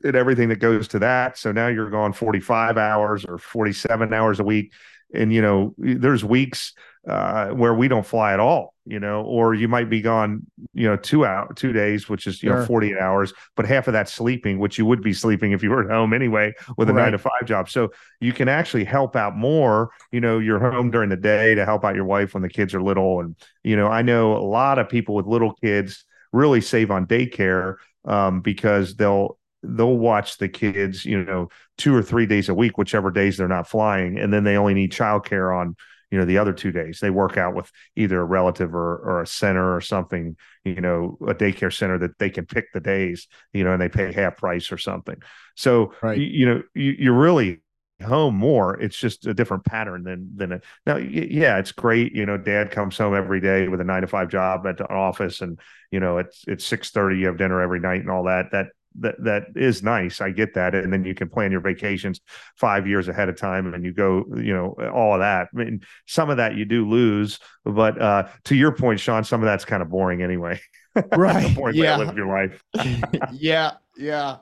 and 0.03 0.15
everything 0.15 0.49
that 0.49 0.57
goes 0.59 0.87
to 0.89 0.99
that 0.99 1.37
so 1.37 1.51
now 1.51 1.67
you're 1.67 1.89
going 1.89 2.13
45 2.13 2.77
hours 2.77 3.25
or 3.25 3.37
47 3.37 4.13
hours 4.13 4.39
a 4.39 4.43
week 4.43 4.73
and 5.13 5.31
you 5.33 5.41
know 5.41 5.73
there's 5.77 6.23
weeks 6.25 6.73
uh, 7.07 7.49
where 7.49 7.73
we 7.73 7.87
don't 7.87 8.05
fly 8.05 8.33
at 8.33 8.39
all 8.39 8.73
you 8.85 8.99
know 8.99 9.21
or 9.23 9.53
you 9.53 9.67
might 9.67 9.89
be 9.89 10.01
gone 10.01 10.41
you 10.73 10.87
know 10.87 10.95
two 10.95 11.25
out 11.25 11.55
two 11.55 11.73
days 11.73 12.07
which 12.09 12.27
is 12.27 12.41
you 12.43 12.49
know 12.49 12.57
48 12.57 12.97
hours 12.97 13.33
but 13.55 13.65
half 13.65 13.87
of 13.87 13.93
that 13.93 14.07
sleeping 14.09 14.57
which 14.59 14.77
you 14.77 14.85
would 14.85 15.01
be 15.01 15.13
sleeping 15.13 15.51
if 15.51 15.63
you 15.63 15.69
were 15.69 15.83
at 15.83 15.89
home 15.89 16.13
anyway 16.13 16.53
with 16.77 16.89
a 16.89 16.93
Right. 16.93 17.03
nine 17.03 17.11
to 17.13 17.17
five 17.17 17.45
job. 17.45 17.69
So 17.69 17.91
you 18.21 18.31
can 18.33 18.47
actually 18.47 18.83
help 18.85 19.15
out 19.15 19.35
more 19.35 19.89
you 20.11 20.21
know 20.21 20.39
you're 20.39 20.59
home 20.59 20.91
during 20.91 21.09
the 21.09 21.17
day 21.17 21.55
to 21.55 21.65
help 21.65 21.83
out 21.83 21.95
your 21.95 22.05
wife 22.05 22.33
when 22.33 22.43
the 22.43 22.49
kids 22.49 22.73
are 22.73 22.81
little. 22.81 23.19
And 23.21 23.35
you 23.63 23.75
know 23.75 23.87
i 23.87 24.01
know 24.01 24.35
a 24.37 24.43
lot 24.43 24.79
of 24.79 24.89
people 24.89 25.15
with 25.15 25.25
little 25.25 25.53
kids 25.53 26.05
really 26.31 26.61
save 26.61 26.89
on 26.91 27.05
daycare 27.05 27.75
um, 28.05 28.41
because 28.41 28.95
they'll 28.95 29.37
they'll 29.61 29.95
watch 29.97 30.37
the 30.37 30.49
kids 30.49 31.05
you 31.05 31.23
know 31.23 31.47
two 31.77 31.95
or 31.95 32.01
three 32.03 32.25
days 32.25 32.49
a 32.49 32.53
week 32.53 32.77
whichever 32.77 33.11
days 33.11 33.37
they're 33.37 33.47
not 33.47 33.67
flying 33.67 34.19
and 34.19 34.33
then 34.33 34.43
they 34.43 34.57
only 34.57 34.73
need 34.73 34.91
childcare 34.91 35.57
on 35.57 35.75
you 36.13 36.19
know 36.19 36.25
the 36.25 36.37
other 36.37 36.53
two 36.53 36.71
days. 36.71 36.99
They 36.99 37.09
work 37.09 37.37
out 37.37 37.55
with 37.55 37.71
either 37.95 38.21
a 38.21 38.25
relative 38.25 38.73
or, 38.75 38.97
or 38.97 39.21
a 39.23 39.27
center 39.27 39.75
or 39.75 39.81
something 39.81 40.35
you 40.63 40.81
know 40.81 41.17
a 41.27 41.33
daycare 41.33 41.75
center 41.75 41.97
that 41.99 42.19
they 42.19 42.29
can 42.29 42.45
pick 42.45 42.71
the 42.73 42.79
days 42.79 43.27
you 43.53 43.63
know 43.63 43.73
and 43.73 43.81
they 43.81 43.89
pay 43.89 44.11
half 44.13 44.37
price 44.37 44.71
or 44.71 44.77
something. 44.77 45.17
So 45.55 45.93
Right. 46.01 46.17
you, 46.17 46.25
you 46.25 46.45
know 46.45 46.63
you, 46.73 46.95
you're 46.99 47.19
really 47.19 47.61
home 48.03 48.35
more. 48.35 48.79
It's 48.79 48.97
just 48.97 49.25
a 49.27 49.33
different 49.33 49.65
pattern 49.65 50.03
than 50.03 50.31
than 50.35 50.51
a, 50.53 50.61
now 50.85 50.97
yeah 50.97 51.57
it's 51.57 51.71
great 51.71 52.13
you 52.13 52.25
know 52.25 52.37
dad 52.37 52.71
comes 52.71 52.97
home 52.97 53.15
every 53.15 53.39
day 53.39 53.67
with 53.67 53.81
a 53.81 53.83
nine 53.85 54.01
to 54.01 54.07
five 54.07 54.29
job 54.29 54.67
at 54.67 54.77
the 54.77 54.89
office 54.89 55.41
and 55.41 55.59
you 55.91 55.99
know 55.99 56.17
it's 56.17 56.43
it's 56.47 56.65
6 56.65 56.91
30 56.91 57.17
you 57.17 57.27
have 57.27 57.37
dinner 57.37 57.61
every 57.61 57.79
night 57.79 58.01
and 58.01 58.09
all 58.11 58.23
that. 58.25 58.51
That 58.51 58.67
that 58.99 59.15
that 59.23 59.43
is 59.55 59.83
nice 59.83 60.21
i 60.21 60.29
get 60.29 60.53
that 60.53 60.75
and 60.75 60.91
then 60.91 61.03
you 61.03 61.13
can 61.15 61.29
plan 61.29 61.51
your 61.51 61.61
vacations 61.61 62.21
five 62.55 62.87
years 62.87 63.07
ahead 63.07 63.29
of 63.29 63.35
time 63.37 63.73
and 63.73 63.83
you 63.85 63.93
go 63.93 64.25
you 64.37 64.53
know 64.53 64.75
all 64.93 65.13
of 65.13 65.19
that 65.19 65.47
i 65.53 65.57
mean 65.57 65.81
some 66.07 66.29
of 66.29 66.37
that 66.37 66.55
you 66.55 66.65
do 66.65 66.87
lose 66.87 67.39
but 67.65 68.01
uh 68.01 68.27
to 68.43 68.55
your 68.55 68.71
point 68.71 68.99
sean 68.99 69.23
some 69.23 69.41
of 69.41 69.45
that's 69.45 69.65
kind 69.65 69.81
of 69.81 69.89
boring 69.89 70.21
anyway 70.21 70.59
Right. 71.13 71.53
boring 71.55 71.75
Yeah. 71.75 71.97
live 71.97 72.15
your 72.15 72.27
life 72.27 72.61
yeah, 73.31 73.71
yeah. 73.97 74.37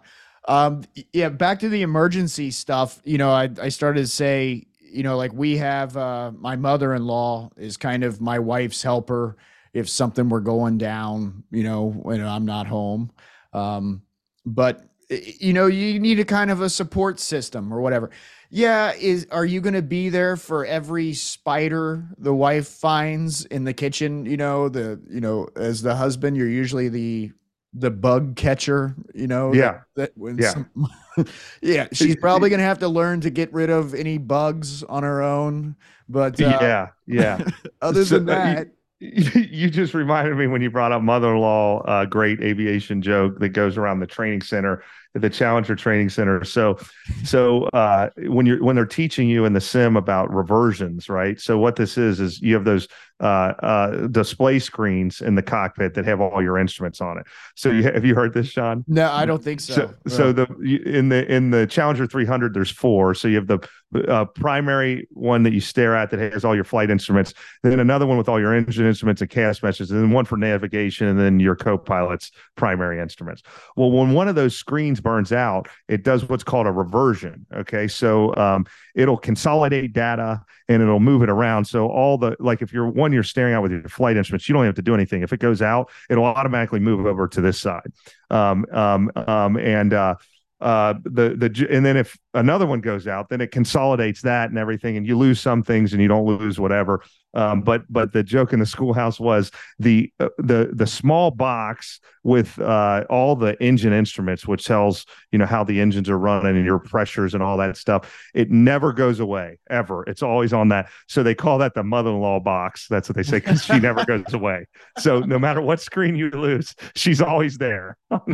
Um, 0.48 0.84
yeah, 1.14 1.30
back 1.30 1.60
to 1.60 1.70
the 1.70 1.82
emergency 1.82 2.52
stuff. 2.52 3.00
You 3.04 3.18
know, 3.18 3.32
I, 3.32 3.50
I 3.62 3.70
started 3.70 4.02
to 4.02 4.08
say, 4.08 4.66
you 4.80 5.04
know, 5.04 5.18
like 5.18 5.32
we 5.34 5.58
have 5.58 5.96
uh 5.96 6.32
my 6.38 6.56
mother-in-law 6.56 7.52
is 7.58 7.78
kind 7.78 8.04
of 8.04 8.20
my 8.22 8.40
wife's 8.40 8.82
helper 8.82 9.38
if 9.74 9.88
something 9.88 10.28
were 10.30 10.42
going 10.42 10.78
down, 10.78 11.44
you 11.52 11.64
know, 11.64 11.92
when 11.92 12.22
I'm 12.26 12.46
not 12.46 12.68
home. 12.68 13.12
Um, 13.54 14.02
but 14.46 14.86
you 15.10 15.52
know, 15.52 15.68
you 15.68 16.00
need 16.00 16.20
a 16.20 16.26
kind 16.26 16.50
of 16.52 16.62
a 16.62 16.70
support 16.70 17.20
system 17.20 17.74
or 17.74 17.82
whatever. 17.82 18.10
Yeah, 18.50 18.94
is 18.94 19.28
are 19.32 19.46
you 19.46 19.60
going 19.62 19.74
to 19.74 19.82
be 19.82 20.10
there 20.10 20.38
for 20.38 20.66
every 20.66 21.14
spider 21.14 22.08
the 22.18 22.34
wife 22.34 22.68
finds 22.68 23.46
in 23.46 23.64
the 23.66 23.74
kitchen, 23.74 24.26
you 24.26 24.38
know, 24.38 24.70
the 24.70 25.02
you 25.10 25.20
know, 25.22 25.48
as 25.56 25.82
the 25.82 25.96
husband, 25.96 26.38
you're 26.38 26.48
usually 26.50 26.88
the 26.90 27.32
the 27.74 27.90
bug 27.92 28.36
catcher, 28.36 28.96
you 29.14 29.28
know. 29.28 29.54
Yeah. 29.54 29.82
That, 29.96 30.14
that 30.14 30.18
when 30.18 30.38
Yeah. 30.38 30.50
some- 30.52 30.90
yeah, 31.62 31.88
she's 31.94 32.16
probably 32.18 32.50
gonna 32.50 32.64
have 32.64 32.80
to 32.80 32.88
learn 32.90 33.22
to 33.22 33.30
get 33.30 33.52
rid 33.54 33.70
of 33.70 33.94
any 33.94 34.18
bugs 34.18 34.84
on 34.84 35.04
her 35.04 35.22
own. 35.22 35.76
But 36.10 36.42
uh, 36.42 36.58
yeah, 36.62 36.88
yeah. 37.08 37.48
other 37.82 38.04
So, 38.06 38.20
than 38.20 38.30
uh, 38.30 38.34
you- 38.50 38.56
that, 38.56 38.68
you 39.02 39.70
just 39.70 39.96
reminded 39.96 40.38
me 40.38 40.46
when 40.46 40.62
you 40.62 40.70
brought 40.70 40.92
up 40.92 41.02
mother-in-law 41.02 41.82
uh, 41.82 42.06
great 42.06 42.40
aviation 42.42 43.02
joke 43.02 43.40
that 43.40 43.50
goes 43.50 43.76
around 43.76 44.00
the 44.00 44.06
training 44.06 44.42
center 44.42 44.84
the 45.14 45.30
challenger 45.30 45.76
training 45.76 46.10
center. 46.10 46.44
So 46.44 46.78
so 47.24 47.64
uh, 47.74 48.10
when 48.18 48.46
you're 48.46 48.64
when 48.64 48.76
they're 48.76 48.86
teaching 48.86 49.28
you 49.28 49.46
in 49.46 49.54
the 49.54 49.62
sim 49.62 49.98
about 49.98 50.34
reversions 50.34 51.10
right? 51.10 51.40
So 51.40 51.58
what 51.58 51.76
this 51.76 51.98
is 51.98 52.20
is 52.20 52.42
you 52.42 52.54
have 52.54 52.64
those 52.64 52.88
uh, 53.22 53.54
uh, 53.64 54.08
display 54.08 54.60
screens 54.60 55.22
in 55.22 55.36
the 55.36 55.44
cockpit 55.44 55.94
that 55.94 56.06
have 56.06 56.20
all 56.22 56.42
your 56.42 56.58
instruments 56.58 57.02
on 57.02 57.18
it 57.18 57.26
so 57.56 57.70
you 57.70 57.84
have 57.84 58.04
you 58.04 58.16
heard 58.16 58.34
this 58.34 58.48
sean 58.48 58.84
no, 58.88 59.10
I 59.12 59.26
don't 59.26 59.44
think 59.44 59.62
so. 59.62 59.74
so, 59.74 59.94
so 60.08 60.32
the 60.34 60.46
in 60.86 61.10
the 61.10 61.26
in 61.32 61.52
the 61.52 61.66
Challenger 61.66 62.06
300, 62.06 62.54
there's 62.54 62.70
four. 62.70 63.14
So 63.14 63.28
you 63.28 63.38
have 63.38 63.48
the 63.48 63.60
uh, 64.08 64.26
primary 64.26 65.08
one 65.12 65.44
that 65.44 65.54
you 65.54 65.60
stare 65.60 65.96
at 65.96 66.10
that 66.12 66.20
has 66.20 66.46
all 66.46 66.56
your 66.56 66.64
flight 66.64 66.90
instruments, 66.90 67.34
then 67.64 67.80
another 67.80 68.06
one 68.06 68.18
with 68.18 68.30
all 68.30 68.40
your 68.40 68.54
engine 68.54 68.86
instruments 68.86 69.22
and 69.22 69.30
CAS 69.30 69.62
messages, 69.62 69.92
and 69.92 70.02
then 70.02 70.12
one 70.12 70.26
for 70.26 70.38
navigation, 70.38 71.08
and 71.08 71.20
then 71.20 71.40
your 71.40 71.56
co-pilot's 71.56 72.32
primary 72.56 73.00
instruments. 73.00 73.44
Well, 73.76 73.92
when 73.92 74.12
one 74.12 74.28
of 74.28 74.36
those 74.36 74.56
screens 74.56 75.02
burns 75.02 75.32
out, 75.32 75.68
it 75.88 76.04
does 76.04 76.28
what's 76.28 76.44
called 76.44 76.68
a 76.68 76.72
reversion. 76.72 77.46
Okay, 77.54 77.88
so 77.88 78.36
um, 78.36 78.66
it'll 78.96 79.18
consolidate 79.18 79.94
data 79.94 80.42
and 80.68 80.82
it'll 80.82 81.00
move 81.00 81.22
it 81.22 81.30
around. 81.30 81.66
So 81.66 81.88
all 81.88 82.18
the 82.18 82.36
like, 82.40 82.62
if 82.62 82.72
you're 82.72 82.90
one 82.90 83.11
you're 83.14 83.24
staring 83.24 83.54
at 83.54 83.62
with 83.62 83.72
your 83.72 83.84
flight 83.84 84.18
instruments, 84.18 84.48
you 84.48 84.54
don't 84.54 84.66
have 84.66 84.76
to 84.76 84.82
do 84.82 84.94
anything. 84.94 85.22
If 85.22 85.34
it 85.34 85.40
goes 85.40 85.62
out, 85.62 85.90
it'll 86.10 86.26
automatically 86.26 86.80
move 86.80 87.06
over 87.06 87.28
to 87.28 87.42
this 87.42 87.60
side 87.60 87.92
um, 88.30 88.66
um, 88.72 89.12
um, 89.16 89.58
and 89.58 89.94
uh, 89.94 90.16
uh, 90.62 90.94
the 91.04 91.36
the 91.36 91.68
and 91.72 91.86
then 91.86 91.98
if 91.98 92.18
another 92.34 92.68
one 92.68 92.82
goes 92.82 93.08
out, 93.08 93.30
then 93.30 93.42
it 93.42 93.52
consolidates 93.52 94.22
that 94.22 94.50
and 94.50 94.60
everything, 94.60 94.96
and 94.96 95.08
you 95.08 95.18
lose 95.18 95.40
some 95.40 95.64
things 95.64 95.94
and 95.94 96.02
you 96.02 96.08
don't 96.08 96.26
lose 96.26 96.60
whatever. 96.60 97.04
Um, 97.34 97.62
but 97.62 97.84
but 97.90 98.14
the 98.14 98.24
joke 98.24 98.54
in 98.54 98.60
the 98.60 98.66
schoolhouse 98.66 99.20
was 99.20 99.52
the 99.80 100.12
uh, 100.20 100.30
the 100.38 100.70
the 100.74 100.88
small 100.88 101.32
box 101.32 102.00
with 102.24 102.60
uh, 102.60 103.04
all 103.10 103.36
the 103.36 103.62
engine 103.64 103.94
instruments, 103.94 104.48
which 104.48 104.66
tells 104.66 105.06
you 105.32 105.40
know 105.40 105.46
how 105.46 105.64
the 105.64 105.80
engines 105.80 106.10
are 106.10 106.18
running 106.18 106.58
and 106.58 106.66
your 106.66 106.80
pressures 106.80 107.34
and 107.34 107.42
all 107.42 107.58
that 107.58 107.78
stuff. 107.78 108.30
It 108.34 108.52
never 108.52 108.94
goes 108.94 109.20
away 109.20 109.60
ever. 109.70 110.04
It's 110.08 110.22
always 110.22 110.54
on 110.54 110.70
that. 110.70 110.90
So 111.08 111.24
they 111.24 111.36
call 111.36 111.58
that 111.60 111.74
the 111.74 111.84
mother-in-law 111.84 112.42
box. 112.42 112.88
That's 112.90 113.10
what 113.10 113.16
they 113.16 113.24
say 113.24 113.38
because 113.38 113.64
she 113.64 113.80
never 113.80 114.06
goes 114.06 114.34
away. 114.34 114.66
So 115.00 115.20
no 115.20 115.40
matter 115.40 115.62
what 115.62 115.80
screen 115.80 116.16
you 116.16 116.30
lose, 116.30 116.76
she's 116.96 117.22
always 117.22 117.58
there. 117.58 117.98
but 118.10 118.26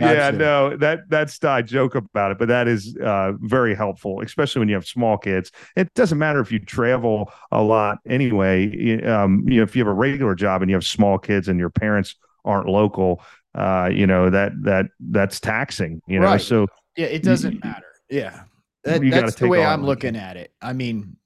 yeah, 0.00 0.30
no, 0.30 0.76
that 0.76 1.00
that's 1.08 1.42
I 1.44 1.62
joke 1.62 1.94
about 1.94 2.32
it, 2.32 2.38
but 2.38 2.48
that 2.48 2.68
is 2.68 2.96
uh, 2.96 3.32
very 3.38 3.74
helpful, 3.74 4.22
especially 4.22 4.60
when 4.60 4.68
you 4.68 4.74
have 4.74 4.86
small 4.86 5.18
kids. 5.18 5.52
It 5.76 5.92
doesn't 5.94 6.18
matter 6.18 6.40
if 6.40 6.50
you 6.50 6.58
travel 6.86 7.32
a 7.52 7.62
lot 7.62 7.98
anyway. 8.06 9.02
Um, 9.04 9.44
you 9.48 9.58
know, 9.58 9.62
if 9.62 9.74
you 9.74 9.80
have 9.80 9.88
a 9.90 9.94
regular 9.94 10.34
job 10.34 10.62
and 10.62 10.70
you 10.70 10.76
have 10.76 10.84
small 10.84 11.18
kids 11.18 11.48
and 11.48 11.58
your 11.58 11.70
parents 11.70 12.14
aren't 12.44 12.68
local, 12.68 13.22
uh, 13.54 13.90
you 13.92 14.06
know 14.06 14.30
that 14.30 14.52
that 14.62 14.86
that's 15.00 15.40
taxing. 15.40 16.00
You 16.06 16.20
know, 16.20 16.26
Right. 16.26 16.40
so 16.40 16.66
yeah, 16.96 17.06
it 17.06 17.22
doesn't 17.22 17.62
matter. 17.64 17.86
Yeah, 18.10 18.42
that, 18.84 19.00
that's 19.10 19.34
the 19.36 19.48
way 19.48 19.64
I'm 19.64 19.82
it. 19.82 19.86
looking 19.86 20.16
at 20.16 20.36
it. 20.36 20.52
I 20.62 20.72
mean, 20.72 21.16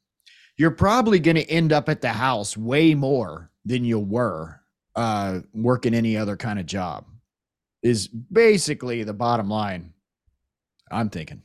you're 0.56 0.70
probably 0.70 1.18
going 1.18 1.36
to 1.36 1.50
end 1.50 1.72
up 1.72 1.88
at 1.88 2.00
the 2.00 2.08
house 2.10 2.56
way 2.56 2.94
more 2.94 3.50
than 3.64 3.84
you 3.84 3.98
were 3.98 4.60
uh, 4.96 5.40
working 5.52 5.94
any 5.94 6.16
other 6.16 6.36
kind 6.36 6.58
of 6.58 6.66
job. 6.66 7.04
Is 7.82 8.08
basically 8.08 9.04
the 9.04 9.14
bottom 9.14 9.48
line. 9.48 9.92
I'm 10.90 11.08
thinking. 11.08 11.42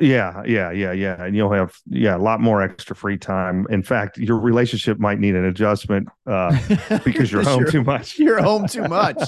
Yeah, 0.00 0.42
yeah, 0.46 0.70
yeah, 0.70 0.92
yeah. 0.92 1.24
And 1.24 1.34
you'll 1.34 1.52
have 1.52 1.76
yeah, 1.88 2.16
a 2.16 2.18
lot 2.18 2.40
more 2.40 2.62
extra 2.62 2.94
free 2.94 3.18
time. 3.18 3.66
In 3.68 3.82
fact, 3.82 4.16
your 4.16 4.38
relationship 4.38 4.98
might 5.00 5.18
need 5.18 5.34
an 5.34 5.44
adjustment 5.44 6.08
uh 6.26 6.56
because 7.04 7.32
you're 7.32 7.42
home 7.42 7.64
too 7.68 7.82
much. 7.82 8.18
You're 8.18 8.40
home 8.42 8.68
too 8.68 8.84
much. 8.88 9.20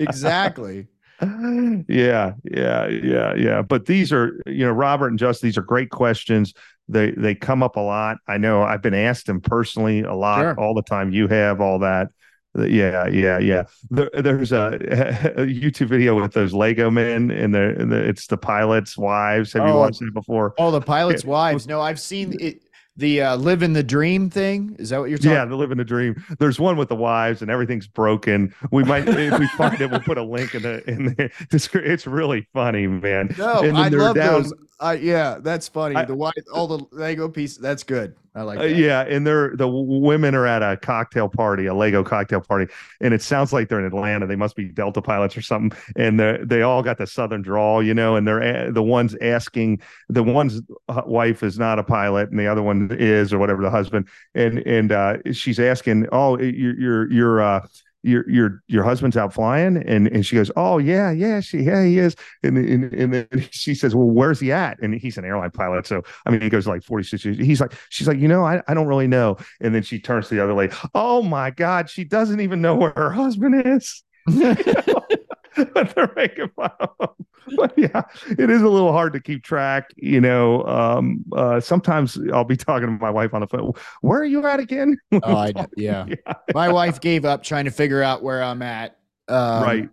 exactly. 0.00 0.88
yeah, 1.22 2.32
yeah, 2.44 2.88
yeah, 2.88 3.34
yeah. 3.34 3.62
But 3.62 3.86
these 3.86 4.12
are, 4.12 4.40
you 4.46 4.64
know, 4.66 4.72
Robert 4.72 5.08
and 5.08 5.18
Justin, 5.18 5.48
these 5.48 5.58
are 5.58 5.62
great 5.62 5.90
questions. 5.90 6.54
They 6.88 7.12
they 7.12 7.34
come 7.34 7.62
up 7.62 7.76
a 7.76 7.80
lot. 7.80 8.18
I 8.26 8.38
know 8.38 8.62
I've 8.62 8.82
been 8.82 8.94
asked 8.94 9.26
them 9.26 9.40
personally 9.40 10.00
a 10.00 10.14
lot 10.14 10.40
Sure. 10.40 10.58
all 10.58 10.74
the 10.74 10.82
time. 10.82 11.12
You 11.12 11.28
have 11.28 11.60
all 11.60 11.78
that. 11.80 12.08
Uh, 12.58 12.64
Yeah, 12.64 13.06
yeah, 13.08 13.38
yeah. 13.38 13.64
There, 13.90 14.10
there's 14.12 14.52
a, 14.52 14.66
a 15.36 15.46
YouTube 15.46 15.88
video 15.88 16.20
with 16.20 16.32
those 16.32 16.52
Lego 16.52 16.90
men, 16.90 17.30
and 17.30 17.54
the, 17.54 17.76
and 17.78 17.92
the 17.92 17.96
it's 18.08 18.26
the 18.26 18.36
pilots' 18.36 18.96
wives. 18.98 19.52
Have 19.52 19.66
you 19.66 19.72
Oh, 19.72 19.78
watched 19.78 20.02
it 20.02 20.12
before? 20.14 20.54
Oh, 20.58 20.70
the 20.70 20.80
pilot's 20.80 21.24
wives. 21.24 21.66
No, 21.66 21.80
I've 21.80 22.00
seen 22.00 22.36
it. 22.40 22.62
The 22.96 23.22
uh, 23.22 23.36
live 23.36 23.62
in 23.62 23.72
the 23.72 23.84
dream 23.84 24.28
thing. 24.28 24.74
Is 24.78 24.90
that 24.90 24.98
what 25.00 25.08
you're 25.08 25.16
talking? 25.18 25.30
Yeah, 25.30 25.44
the 25.46 25.54
living 25.54 25.78
the 25.78 25.84
dream. 25.84 26.22
There's 26.40 26.58
one 26.60 26.76
with 26.76 26.88
the 26.88 26.96
wives, 26.96 27.40
and 27.40 27.50
everything's 27.50 27.86
broken. 27.86 28.52
We 28.72 28.82
might, 28.84 29.08
if 29.08 29.38
we 29.38 29.46
find 29.48 29.80
it, 29.80 29.90
we'll 29.90 30.00
put 30.00 30.18
a 30.18 30.22
link 30.22 30.54
in 30.54 30.62
the 30.62 30.90
in 30.90 31.04
the. 31.04 31.14
descri- 31.50 31.86
It's 31.86 32.06
really 32.06 32.46
funny, 32.52 32.88
man. 32.88 33.34
No, 33.38 33.52
I 33.74 33.88
love 33.88 34.16
down- 34.16 34.42
those. 34.42 34.52
Uh, 34.80 34.96
yeah, 34.98 35.38
that's 35.40 35.68
funny. 35.68 35.94
I- 35.94 36.04
the 36.04 36.14
white, 36.14 36.32
all 36.52 36.66
the 36.66 36.84
Lego 36.90 37.28
pieces. 37.28 37.58
That's 37.58 37.82
good. 37.82 38.14
I 38.34 38.42
like 38.42 38.60
Uh, 38.60 38.64
yeah, 38.64 39.00
and 39.02 39.26
they're 39.26 39.56
the 39.56 39.66
women 39.68 40.36
are 40.36 40.46
at 40.46 40.62
a 40.62 40.76
cocktail 40.76 41.28
party, 41.28 41.66
a 41.66 41.74
Lego 41.74 42.04
cocktail 42.04 42.40
party, 42.40 42.72
and 43.00 43.12
it 43.12 43.22
sounds 43.22 43.52
like 43.52 43.68
they're 43.68 43.80
in 43.80 43.84
Atlanta. 43.86 44.26
They 44.26 44.36
must 44.36 44.54
be 44.54 44.66
Delta 44.66 45.02
pilots 45.02 45.36
or 45.36 45.42
something, 45.42 45.76
and 45.96 46.18
they 46.18 46.38
they 46.44 46.62
all 46.62 46.82
got 46.82 46.96
the 46.96 47.08
Southern 47.08 47.42
drawl, 47.42 47.82
you 47.82 47.92
know. 47.92 48.14
And 48.14 48.26
they're 48.26 48.70
the 48.70 48.84
ones 48.84 49.16
asking 49.20 49.80
the 50.08 50.22
one's 50.22 50.62
uh, 50.88 51.02
wife 51.06 51.42
is 51.42 51.58
not 51.58 51.80
a 51.80 51.82
pilot, 51.82 52.30
and 52.30 52.38
the 52.38 52.46
other 52.46 52.62
one 52.62 52.96
is, 52.98 53.32
or 53.32 53.38
whatever, 53.38 53.62
the 53.62 53.70
husband, 53.70 54.08
and 54.34 54.58
and 54.60 54.92
uh, 54.92 55.16
she's 55.32 55.58
asking, 55.58 56.06
oh, 56.12 56.38
you're 56.38 56.78
you're 56.78 57.12
you're 57.12 57.40
uh, 57.42 57.66
your 58.02 58.28
your 58.28 58.62
your 58.66 58.84
husband's 58.84 59.16
out 59.16 59.32
flying 59.32 59.76
and 59.76 60.08
and 60.08 60.24
she 60.24 60.36
goes 60.36 60.50
oh 60.56 60.78
yeah 60.78 61.10
yeah 61.10 61.40
she 61.40 61.58
yeah 61.58 61.84
he 61.84 61.98
is. 61.98 62.16
And 62.42 62.56
and, 62.58 62.92
and 62.92 63.14
then 63.14 63.28
she 63.50 63.74
says 63.74 63.94
well 63.94 64.08
where's 64.08 64.40
he 64.40 64.52
at? 64.52 64.80
And 64.80 64.94
he's 64.94 65.18
an 65.18 65.24
airline 65.24 65.50
pilot. 65.50 65.86
So 65.86 66.02
i 66.26 66.30
mean 66.30 66.40
he 66.40 66.48
goes 66.48 66.66
like 66.66 66.82
46 66.82 67.24
years. 67.24 67.38
He's 67.38 67.60
like 67.60 67.72
she's 67.88 68.08
like 68.08 68.18
you 68.18 68.28
know 68.28 68.44
I, 68.44 68.62
I 68.68 68.74
don't 68.74 68.86
really 68.86 69.08
know. 69.08 69.36
And 69.60 69.74
then 69.74 69.82
she 69.82 69.98
turns 70.00 70.28
to 70.28 70.34
the 70.34 70.42
other 70.42 70.54
lady 70.54 70.72
oh 70.94 71.22
my 71.22 71.50
god 71.50 71.90
she 71.90 72.04
doesn't 72.04 72.40
even 72.40 72.60
know 72.60 72.74
where 72.74 72.92
her 72.96 73.10
husband 73.10 73.66
is. 73.66 74.02
but 74.26 74.34
they're 74.64 75.18
making 76.16 76.48
fun 76.56 76.70
of 76.80 76.90
him. 77.00 77.56
But 77.56 77.72
yeah, 77.76 78.02
it 78.38 78.50
is 78.50 78.62
a 78.62 78.68
little 78.68 78.92
hard 78.92 79.12
to 79.14 79.20
keep 79.20 79.42
track. 79.42 79.90
You 79.96 80.20
know, 80.20 80.64
um, 80.64 81.24
uh, 81.32 81.60
sometimes 81.60 82.18
I'll 82.32 82.44
be 82.44 82.56
talking 82.56 82.86
to 82.86 82.92
my 83.00 83.10
wife 83.10 83.34
on 83.34 83.40
the 83.40 83.46
phone. 83.46 83.72
Where 84.02 84.20
are 84.20 84.24
you 84.24 84.46
at 84.46 84.60
again? 84.60 84.96
Oh, 85.22 85.36
I. 85.36 85.52
Yeah. 85.76 86.06
Yeah. 86.26 86.34
My 86.54 86.70
wife 86.70 87.00
gave 87.00 87.24
up 87.24 87.42
trying 87.42 87.64
to 87.66 87.70
figure 87.70 88.02
out 88.02 88.22
where 88.22 88.42
I'm 88.42 88.62
at. 88.62 88.96
Um, 89.28 89.62
right 89.62 89.88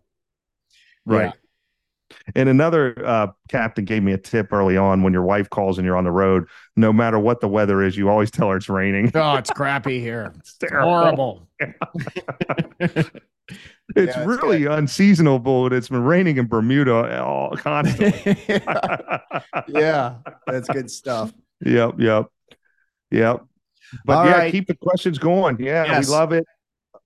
right 1.06 1.34
and 2.36 2.50
another 2.50 2.96
uh, 3.06 3.28
captain 3.50 3.86
gave 3.86 4.02
me 4.04 4.14
a 4.14 4.18
tip 4.18 4.52
early 4.52 4.78
on 4.78 5.04
when 5.04 5.14
your 5.14 5.24
wife 5.24 5.50
calls 5.50 5.78
and 5.78 5.86
you're 5.86 5.96
on 5.98 6.04
the 6.06 6.12
road 6.12 6.46
no 6.76 6.92
matter 6.92 7.20
what 7.20 7.40
the 7.40 7.48
weather 7.48 7.82
is 7.82 7.96
you 7.96 8.10
always 8.10 8.32
tell 8.32 8.50
her 8.50 8.58
it's 8.58 8.68
raining 8.70 9.12
Oh, 9.14 9.36
it's 9.36 9.50
crappy 9.52 10.00
here. 10.00 10.34
it's 10.40 10.58
terrible 10.58 10.90
Horrible. 10.90 11.48
It's 13.96 14.16
Yeah, 14.16 14.24
it's 14.24 14.44
really 14.44 14.66
unseasonable 14.66 15.66
and 15.66 15.76
it's 15.76 15.90
been 15.90 16.04
raining 16.04 16.38
in 16.38 16.48
bermuda 16.48 17.24
all 17.24 17.56
constantly 17.58 18.36
yeah, 19.68 20.16
that's 20.46 20.68
good 20.70 20.90
stuff. 20.92 21.34
yep 21.66 21.94
yep 21.98 22.26
yep 23.12 23.44
but 24.06 24.18
All 24.18 24.26
yeah 24.26 24.38
right. 24.40 24.52
keep 24.52 24.68
the 24.68 24.76
questions 24.76 25.18
going 25.18 25.58
yeah 25.60 25.86
Yes. 25.86 26.08
we 26.08 26.14
love 26.14 26.34
it 26.34 26.44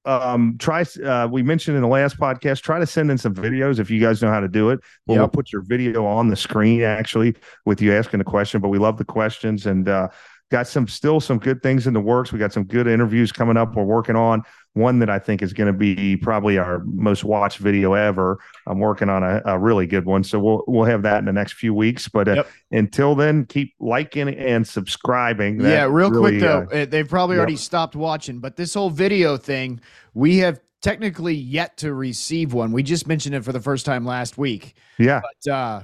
um 0.05 0.55
try 0.57 0.83
uh 1.05 1.27
we 1.31 1.43
mentioned 1.43 1.75
in 1.77 1.83
the 1.83 1.87
last 1.87 2.17
podcast 2.17 2.61
try 2.61 2.79
to 2.79 2.87
send 2.87 3.11
in 3.11 3.17
some 3.19 3.35
videos 3.35 3.77
if 3.77 3.91
you 3.91 3.99
guys 4.01 4.19
know 4.23 4.31
how 4.31 4.39
to 4.39 4.47
do 4.47 4.71
it 4.71 4.79
well, 5.05 5.17
we'll 5.17 5.25
Yep. 5.25 5.33
put 5.33 5.51
your 5.51 5.61
video 5.61 6.05
on 6.07 6.27
the 6.29 6.35
screen 6.35 6.81
actually 6.81 7.35
with 7.65 7.81
you 7.83 7.93
asking 7.93 8.17
the 8.17 8.23
question 8.23 8.61
but 8.61 8.69
we 8.69 8.79
love 8.79 8.97
the 8.97 9.05
questions 9.05 9.67
and 9.67 9.87
uh 9.87 10.07
got 10.51 10.67
some 10.67 10.87
still 10.87 11.19
some 11.19 11.39
good 11.39 11.63
things 11.63 11.87
in 11.87 11.93
the 11.93 11.99
works 11.99 12.31
we 12.31 12.37
got 12.37 12.53
some 12.53 12.63
good 12.65 12.85
interviews 12.87 13.31
coming 13.31 13.57
up 13.57 13.75
we're 13.75 13.83
working 13.83 14.15
on 14.15 14.43
one 14.73 14.99
that 14.99 15.09
i 15.09 15.17
think 15.17 15.41
is 15.41 15.53
going 15.53 15.67
to 15.67 15.73
be 15.77 16.15
probably 16.17 16.57
our 16.57 16.83
most 16.85 17.23
watched 17.23 17.57
video 17.57 17.93
ever 17.93 18.37
i'm 18.67 18.79
working 18.79 19.09
on 19.09 19.23
a, 19.23 19.41
a 19.45 19.57
really 19.57 19.87
good 19.87 20.05
one 20.05 20.23
so 20.23 20.39
we'll 20.39 20.63
we'll 20.67 20.85
have 20.85 21.01
that 21.03 21.19
in 21.19 21.25
the 21.25 21.33
next 21.33 21.53
few 21.53 21.73
weeks 21.73 22.07
but 22.07 22.27
uh, 22.27 22.35
Yep. 22.35 22.47
until 22.71 23.15
then 23.15 23.45
keep 23.45 23.73
liking 23.79 24.29
and 24.29 24.67
subscribing 24.67 25.57
That 25.59 25.69
yeah, 25.69 25.83
real 25.85 26.11
really, 26.11 26.39
quick 26.39 26.41
though, 26.41 26.67
uh, 26.71 26.81
uh, 26.81 26.85
they've 26.85 27.07
probably 27.07 27.35
yep. 27.35 27.41
already 27.41 27.57
stopped 27.57 27.95
watching, 27.95 28.39
but 28.39 28.55
this 28.55 28.73
whole 28.73 28.89
video 28.89 29.37
thing, 29.37 29.79
we 30.13 30.37
have 30.39 30.59
technically 30.81 31.35
yet 31.35 31.77
to 31.77 31.93
receive 31.93 32.53
one. 32.53 32.71
We 32.71 32.83
just 32.83 33.07
mentioned 33.07 33.35
it 33.35 33.43
for 33.43 33.51
the 33.51 33.59
first 33.59 33.85
time 33.85 34.05
last 34.05 34.37
week. 34.37 34.75
yeah 34.97 35.21
But 35.43 35.51
uh 35.51 35.83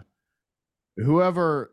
whoever 0.97 1.71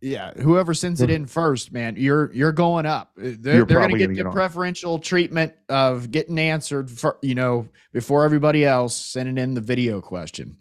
Yeah, 0.00 0.32
whoever 0.34 0.74
sends 0.74 1.00
it 1.00 1.10
in 1.10 1.26
first, 1.26 1.72
man, 1.72 1.96
you're 1.96 2.32
you're 2.32 2.52
going 2.52 2.86
up. 2.86 3.10
Uh, 3.18 3.30
They're, 3.38 3.56
You're 3.56 3.66
they're 3.66 3.78
going 3.78 3.90
to 3.92 3.98
get 3.98 4.08
the 4.08 4.14
get 4.14 4.26
on. 4.26 4.32
preferential 4.32 4.98
treatment 5.00 5.54
of 5.68 6.10
getting 6.12 6.38
answered 6.38 6.88
for 6.90 7.18
you 7.20 7.34
know 7.34 7.68
before 7.92 8.24
everybody 8.24 8.64
else 8.64 8.94
sending 8.96 9.38
in 9.38 9.54
the 9.54 9.60
video 9.60 10.00
question. 10.00 10.56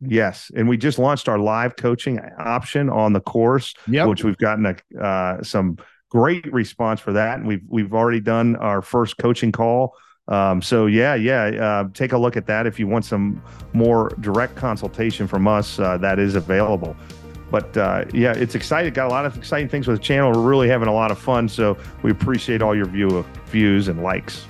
Yes, 0.00 0.50
and 0.56 0.68
we 0.68 0.76
just 0.78 0.98
launched 0.98 1.28
our 1.28 1.38
live 1.38 1.76
coaching 1.76 2.18
option 2.38 2.88
on 2.90 3.12
the 3.12 3.20
course, 3.20 3.74
Yep. 3.86 4.08
which 4.08 4.24
we've 4.24 4.36
gotten 4.38 4.66
a, 4.66 5.00
uh, 5.02 5.42
some 5.42 5.76
great 6.10 6.50
response 6.52 7.00
for 7.00 7.12
that, 7.12 7.38
and 7.38 7.46
we've 7.46 7.62
we've 7.68 7.92
already 7.92 8.20
done 8.20 8.56
our 8.56 8.80
first 8.80 9.18
coaching 9.18 9.52
call. 9.52 9.94
Um, 10.26 10.62
so 10.62 10.86
yeah, 10.86 11.14
yeah, 11.14 11.44
uh, 11.44 11.88
take 11.92 12.12
a 12.12 12.18
look 12.18 12.36
at 12.38 12.46
that 12.46 12.66
if 12.66 12.78
you 12.80 12.86
want 12.86 13.04
some 13.04 13.42
more 13.74 14.08
direct 14.20 14.56
consultation 14.56 15.26
from 15.26 15.46
us. 15.46 15.78
Uh, 15.78 15.98
that 15.98 16.18
is 16.18 16.34
available. 16.34 16.96
But 17.54 17.76
uh, 17.76 18.04
yeah, 18.12 18.32
it's 18.32 18.56
exciting. 18.56 18.92
Got 18.94 19.06
a 19.06 19.10
lot 19.10 19.26
of 19.26 19.36
exciting 19.36 19.68
things 19.68 19.86
with 19.86 19.98
the 19.98 20.02
channel. 20.02 20.32
We're 20.32 20.40
really 20.40 20.68
having 20.68 20.88
a 20.88 20.92
lot 20.92 21.12
of 21.12 21.20
fun. 21.20 21.48
So 21.48 21.78
we 22.02 22.10
appreciate 22.10 22.62
all 22.62 22.74
your 22.74 22.86
view 22.86 23.24
views 23.46 23.86
and 23.86 24.02
likes. 24.02 24.46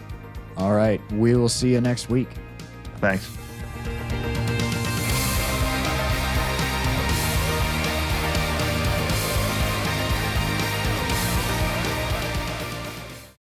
All 0.56 0.72
right, 0.72 1.02
we 1.12 1.36
will 1.36 1.50
see 1.50 1.74
you 1.74 1.82
next 1.82 2.08
week. 2.08 2.28
Thanks. 3.02 3.43